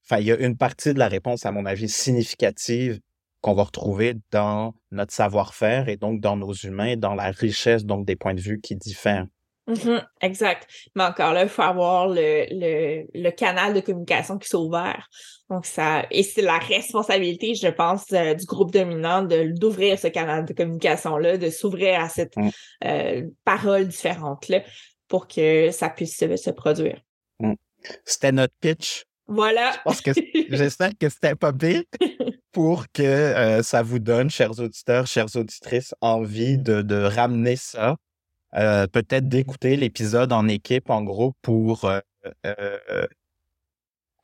[0.08, 3.00] enfin, il y a une partie de la réponse, à mon avis, significative
[3.40, 8.06] qu'on va retrouver dans notre savoir-faire et donc dans nos humains, dans la richesse donc
[8.06, 9.26] des points de vue qui diffèrent.
[9.68, 10.66] Mm-hmm, exact.
[10.94, 14.96] Mais encore là, il faut avoir le, le, le, canal de communication qui s'ouvre.
[15.50, 20.46] Donc, ça, et c'est la responsabilité, je pense, du groupe dominant de, d'ouvrir ce canal
[20.46, 22.50] de communication-là, de s'ouvrir à cette mm.
[22.84, 24.62] euh, parole différente-là
[25.06, 27.00] pour que ça puisse se, produire.
[27.38, 27.54] Mm.
[28.06, 29.04] C'était notre pitch.
[29.26, 29.74] Voilà.
[30.02, 30.12] que,
[30.48, 31.82] j'espère que c'était pas pire
[32.52, 37.96] pour que euh, ça vous donne, chers auditeurs, chères auditrices, envie de, de ramener ça
[38.54, 42.00] euh, peut-être d'écouter l'épisode en équipe, en groupe, pour euh,
[42.46, 43.06] euh,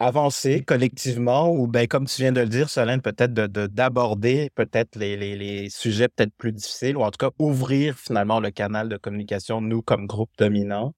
[0.01, 4.97] avancer collectivement ou, ben, comme tu viens de le dire, Solène, peut-être de, d'aborder peut-être
[4.97, 8.89] les, les, les, sujets peut-être plus difficiles ou en tout cas ouvrir finalement le canal
[8.89, 10.95] de communication, nous, comme groupe dominant.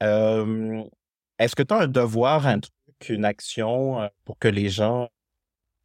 [0.00, 2.74] est-ce que tu as un devoir, un truc,
[3.08, 5.08] une action pour que les gens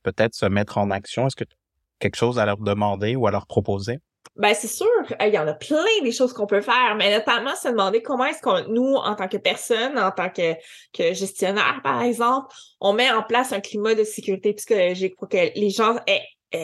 [0.03, 1.27] peut-être se mettent en action?
[1.27, 1.57] Est-ce que tu as
[1.99, 3.99] quelque chose à leur demander ou à leur proposer?
[4.35, 4.87] Ben, c'est sûr,
[5.21, 8.25] il y en a plein des choses qu'on peut faire, mais notamment se demander comment
[8.25, 10.53] est-ce qu'on, nous, en tant que personne, en tant que,
[10.93, 15.37] que gestionnaire, par exemple, on met en place un climat de sécurité psychologique pour que
[15.55, 15.95] les gens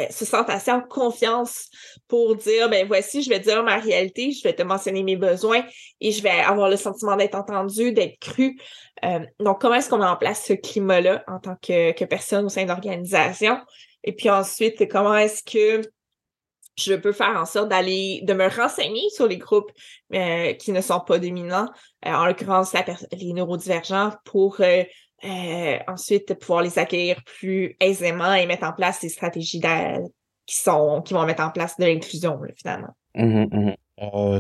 [0.10, 1.70] se sentent assez en confiance
[2.08, 5.64] pour dire, ben voici, je vais dire ma réalité, je vais te mentionner mes besoins
[6.00, 8.58] et je vais avoir le sentiment d'être entendu, d'être cru.
[9.04, 12.46] Euh, donc, comment est-ce qu'on met en place ce climat-là en tant que, que personne
[12.46, 13.58] au sein de l'organisation?
[14.04, 15.88] Et puis ensuite, comment est-ce que
[16.84, 19.72] je peux faire en sorte d'aller, de me renseigner sur les groupes
[20.14, 21.70] euh, qui ne sont pas dominants,
[22.06, 22.74] euh, en l'occurrence
[23.12, 29.10] les neurodivergents, pour euh, ensuite pouvoir les accueillir plus aisément et mettre en place des
[29.10, 29.62] stratégies
[30.46, 32.96] qui sont qui vont mettre en place de l'inclusion finalement.
[33.16, 33.72] Mmh mmh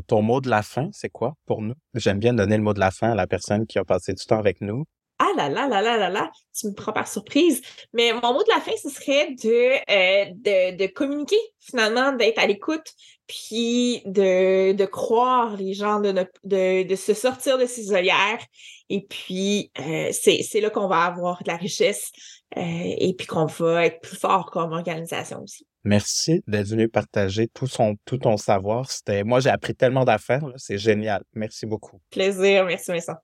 [0.07, 1.75] ton mot de la fin, c'est quoi pour nous?
[1.93, 4.25] J'aime bien donner le mot de la fin à la personne qui a passé du
[4.25, 4.85] temps avec nous
[5.21, 7.61] ah là là là là là là, tu me prends par surprise.
[7.93, 12.39] Mais mon mot de la fin, ce serait de, euh, de, de, communiquer, finalement, d'être
[12.39, 12.93] à l'écoute,
[13.27, 16.11] puis de, de croire les gens, de,
[16.43, 18.43] de, de se sortir de ces œillères.
[18.89, 22.11] Et puis, euh, c'est là qu'on va avoir de la richesse
[22.57, 25.65] euh, et puis qu'on va être plus fort comme organisation aussi.
[25.83, 28.89] Merci d'être venu partager tout, son, tout ton savoir.
[28.91, 30.43] C'était, moi, j'ai appris tellement d'affaires.
[30.57, 31.23] C'est génial.
[31.33, 32.01] Merci beaucoup.
[32.09, 32.65] Plaisir.
[32.65, 33.15] Merci, Vincent.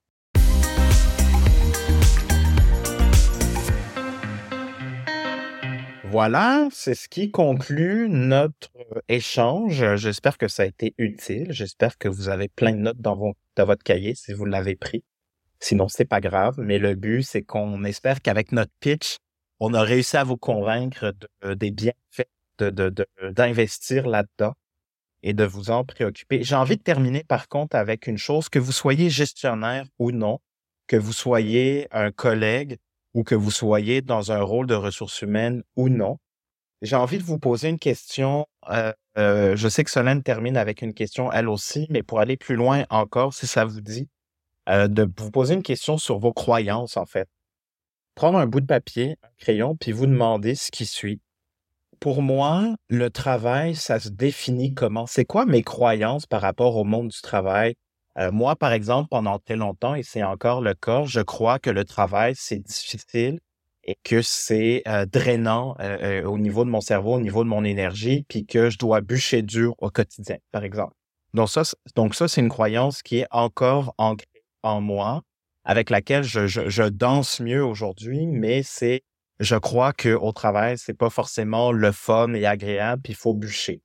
[6.10, 8.72] Voilà, c'est ce qui conclut notre
[9.10, 9.96] échange.
[9.98, 11.48] J'espère que ça a été utile.
[11.50, 15.04] J'espère que vous avez plein de notes dans, votre cahier si vous l'avez pris.
[15.60, 16.56] Sinon, c'est pas grave.
[16.60, 19.18] Mais le but, c'est qu'on espère qu'avec notre pitch,
[19.60, 22.30] on a réussi à vous convaincre des bienfaits
[22.60, 24.54] d'investir de, là-dedans
[25.24, 26.42] et de vous en préoccuper.
[26.42, 30.40] J'ai envie de terminer par contre avec une chose, que vous soyez gestionnaire ou non,
[30.88, 32.78] que vous soyez un collègue,
[33.18, 36.20] ou que vous soyez dans un rôle de ressources humaines ou non.
[36.84, 38.46] J'ai envie de vous poser une question.
[38.70, 42.38] Euh, euh, je sais que Solène termine avec une question elle aussi, mais pour aller
[42.38, 44.08] plus loin encore, si ça vous dit,
[44.70, 47.28] euh, de vous poser une question sur vos croyances, en fait.
[48.14, 51.20] Prendre un bout de papier, un crayon, puis vous demander ce qui suit.
[52.00, 55.08] Pour moi, le travail, ça se définit comment?
[55.08, 57.74] C'est quoi mes croyances par rapport au monde du travail?
[58.20, 61.70] Euh, moi, par exemple, pendant très longtemps, et c'est encore le cas, je crois que
[61.70, 63.40] le travail, c'est difficile
[63.84, 67.64] et que c'est euh, drainant euh, au niveau de mon cerveau, au niveau de mon
[67.64, 70.94] énergie, puis que je dois bûcher dur au quotidien, par exemple.
[71.34, 71.62] Donc ça,
[71.96, 74.28] donc ça, c'est une croyance qui est encore ancrée
[74.64, 75.22] en moi,
[75.64, 79.04] avec laquelle je, je, danse mieux aujourd'hui, mais c'est,
[79.40, 83.34] je crois que au travail, c'est pas forcément le fun et agréable, puis il faut
[83.34, 83.82] bûcher.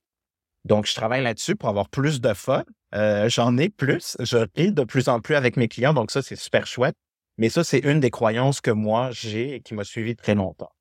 [0.65, 2.63] Donc, je travaille là-dessus pour avoir plus de fun.
[2.93, 4.15] Euh, j'en ai plus.
[4.19, 5.93] Je ris de plus en plus avec mes clients.
[5.93, 6.95] Donc, ça, c'est super chouette.
[7.37, 10.71] Mais ça, c'est une des croyances que moi, j'ai et qui m'a suivi très longtemps.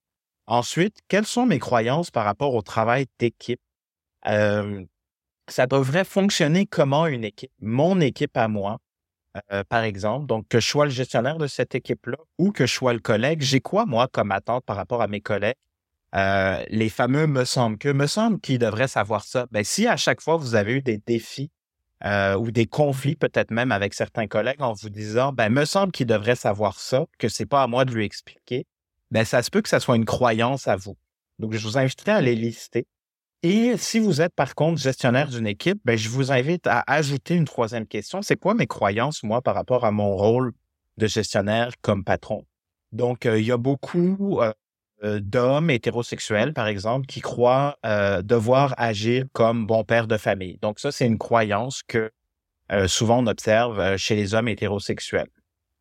[0.46, 3.60] Ensuite, quelles sont mes croyances par rapport au travail d'équipe?
[4.26, 4.84] Euh,
[5.48, 7.50] ça devrait fonctionner comment une équipe?
[7.60, 8.78] Mon équipe à moi,
[9.50, 10.26] euh, par exemple.
[10.26, 13.40] Donc, que je sois le gestionnaire de cette équipe-là ou que je sois le collègue,
[13.40, 15.56] j'ai quoi, moi, comme attente par rapport à mes collègues?
[16.14, 19.46] Les fameux me semble que, me semble qu'ils devraient savoir ça.
[19.50, 21.50] Ben, si à chaque fois vous avez eu des défis
[22.05, 25.92] euh, ou des conflits peut-être même avec certains collègues en vous disant, ben, me semble
[25.92, 28.66] qu'il devrait savoir ça, que c'est pas à moi de lui expliquer,
[29.11, 30.96] ben, ça se peut que ça soit une croyance à vous.
[31.38, 32.86] Donc, je vous inviterai à les lister.
[33.42, 37.34] Et si vous êtes par contre gestionnaire d'une équipe, ben, je vous invite à ajouter
[37.34, 38.22] une troisième question.
[38.22, 40.53] C'est quoi mes croyances, moi, par rapport à mon rôle
[40.98, 42.46] de gestionnaire comme patron?
[42.92, 44.53] Donc, euh, il y a beaucoup euh,
[45.03, 50.59] d'hommes hétérosexuels, par exemple, qui croient euh, devoir agir comme bon père de famille.
[50.62, 52.11] Donc ça, c'est une croyance que
[52.70, 55.28] euh, souvent on observe chez les hommes hétérosexuels.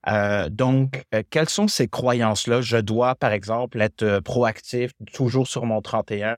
[0.07, 2.61] Euh, donc, euh, quelles sont ces croyances-là?
[2.61, 6.37] Je dois, par exemple, être euh, proactif, toujours sur mon 31.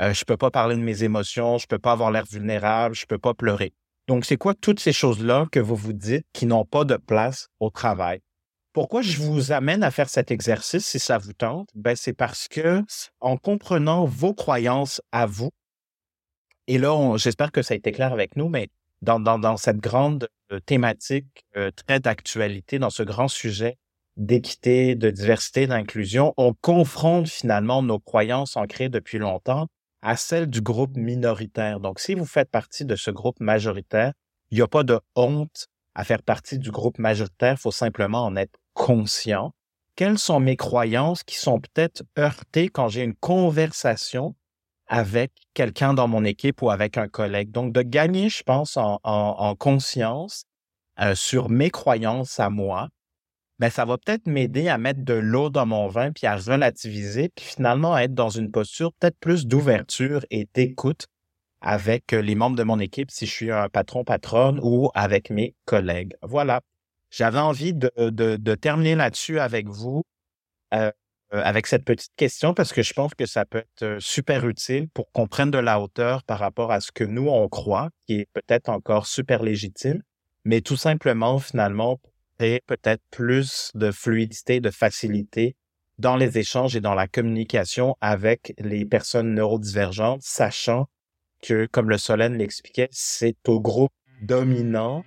[0.00, 3.06] Euh, je peux pas parler de mes émotions, je peux pas avoir l'air vulnérable, je
[3.06, 3.72] peux pas pleurer.
[4.08, 7.48] Donc, c'est quoi toutes ces choses-là que vous vous dites qui n'ont pas de place
[7.60, 8.20] au travail?
[8.76, 11.70] Pourquoi je vous amène à faire cet exercice si ça vous tente?
[11.74, 12.82] Ben, c'est parce que
[13.20, 15.48] en comprenant vos croyances à vous,
[16.66, 18.68] et là, j'espère que ça a été clair avec nous, mais
[19.00, 23.78] dans, cette grande euh, thématique euh, très d'actualité, dans ce grand sujet
[24.18, 29.68] d'équité, de diversité, d'inclusion, on confronte finalement nos croyances ancrées depuis longtemps
[30.02, 31.80] à celles du groupe minoritaire.
[31.80, 34.12] Donc, si vous faites partie de ce groupe majoritaire,
[34.50, 38.22] il n'y a pas de honte à faire partie du groupe majoritaire, il faut simplement
[38.26, 39.52] en être conscient.
[39.96, 44.36] Quelles sont mes croyances qui sont peut-être heurtées quand j'ai une conversation
[44.86, 47.50] avec quelqu'un dans mon équipe ou avec un collègue.
[47.50, 50.44] Donc, de gagner, je pense, en, en, conscience
[51.00, 52.88] euh, sur mes croyances à moi,
[53.58, 57.30] ben, ça va peut-être m'aider à mettre de l'eau dans mon vin, puis à relativiser,
[57.34, 61.06] puis finalement à être dans une posture peut-être plus d'ouverture et d'écoute
[61.62, 65.30] avec euh, les membres de mon équipe si je suis un patron, patronne ou avec
[65.30, 66.14] mes collègues.
[66.22, 66.60] Voilà.
[67.10, 70.02] J'avais envie de, de, de terminer là-dessus avec vous.
[70.74, 70.90] Euh,
[71.34, 74.46] euh, avec cette petite question parce que je pense que ça peut être euh, super
[74.46, 77.90] utile pour qu'on prenne de la hauteur par rapport à ce que nous, on croit,
[78.06, 80.02] qui est peut-être encore super légitime,
[80.44, 81.98] mais tout simplement, finalement,
[82.38, 85.56] et peut-être plus de fluidité, de facilité
[85.98, 90.86] dans les échanges et dans la communication avec les personnes neurodivergentes, sachant
[91.42, 93.92] que, comme le Solène l'expliquait, c'est au groupe
[94.22, 95.04] dominant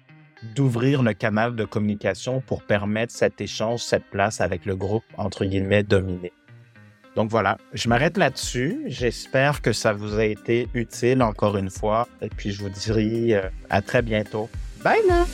[0.55, 5.45] d'ouvrir le canal de communication pour permettre cet échange, cette place avec le groupe, entre
[5.45, 6.31] guillemets, dominé.
[7.15, 8.83] Donc voilà, je m'arrête là-dessus.
[8.85, 12.07] J'espère que ça vous a été utile encore une fois.
[12.21, 14.49] Et puis je vous dirai euh, à très bientôt.
[14.83, 15.25] Bye là!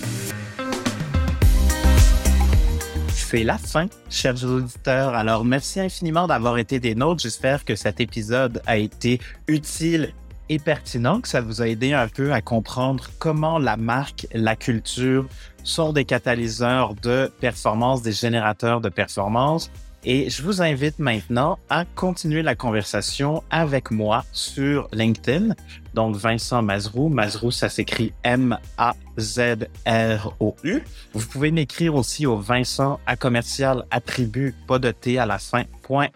[3.13, 5.13] C'est la fin, chers auditeurs.
[5.13, 7.21] Alors merci infiniment d'avoir été des nôtres.
[7.21, 10.13] J'espère que cet épisode a été utile
[10.49, 14.55] et pertinent, que ça vous a aidé un peu à comprendre comment la marque, la
[14.55, 15.25] culture
[15.63, 19.71] sont des catalyseurs de performance, des générateurs de performance.
[20.07, 25.55] Et je vous invite maintenant à continuer la conversation avec moi sur LinkedIn.
[25.95, 27.09] Donc, Vincent Mazrou.
[27.09, 28.93] Mazrou, ça s'écrit M-A-Z-R-O-U.
[31.13, 35.63] Vous pouvez m'écrire aussi au Vincent à commercial attribut, pas de T à la fin,
[35.81, 36.09] point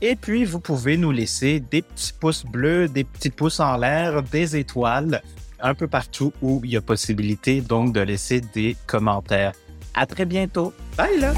[0.00, 4.22] et puis, vous pouvez nous laisser des petits pouces bleus, des petits pouces en l'air,
[4.22, 5.22] des étoiles,
[5.60, 9.52] un peu partout où il y a possibilité donc de laisser des commentaires.
[9.94, 10.72] À très bientôt.
[10.96, 11.32] Bye là!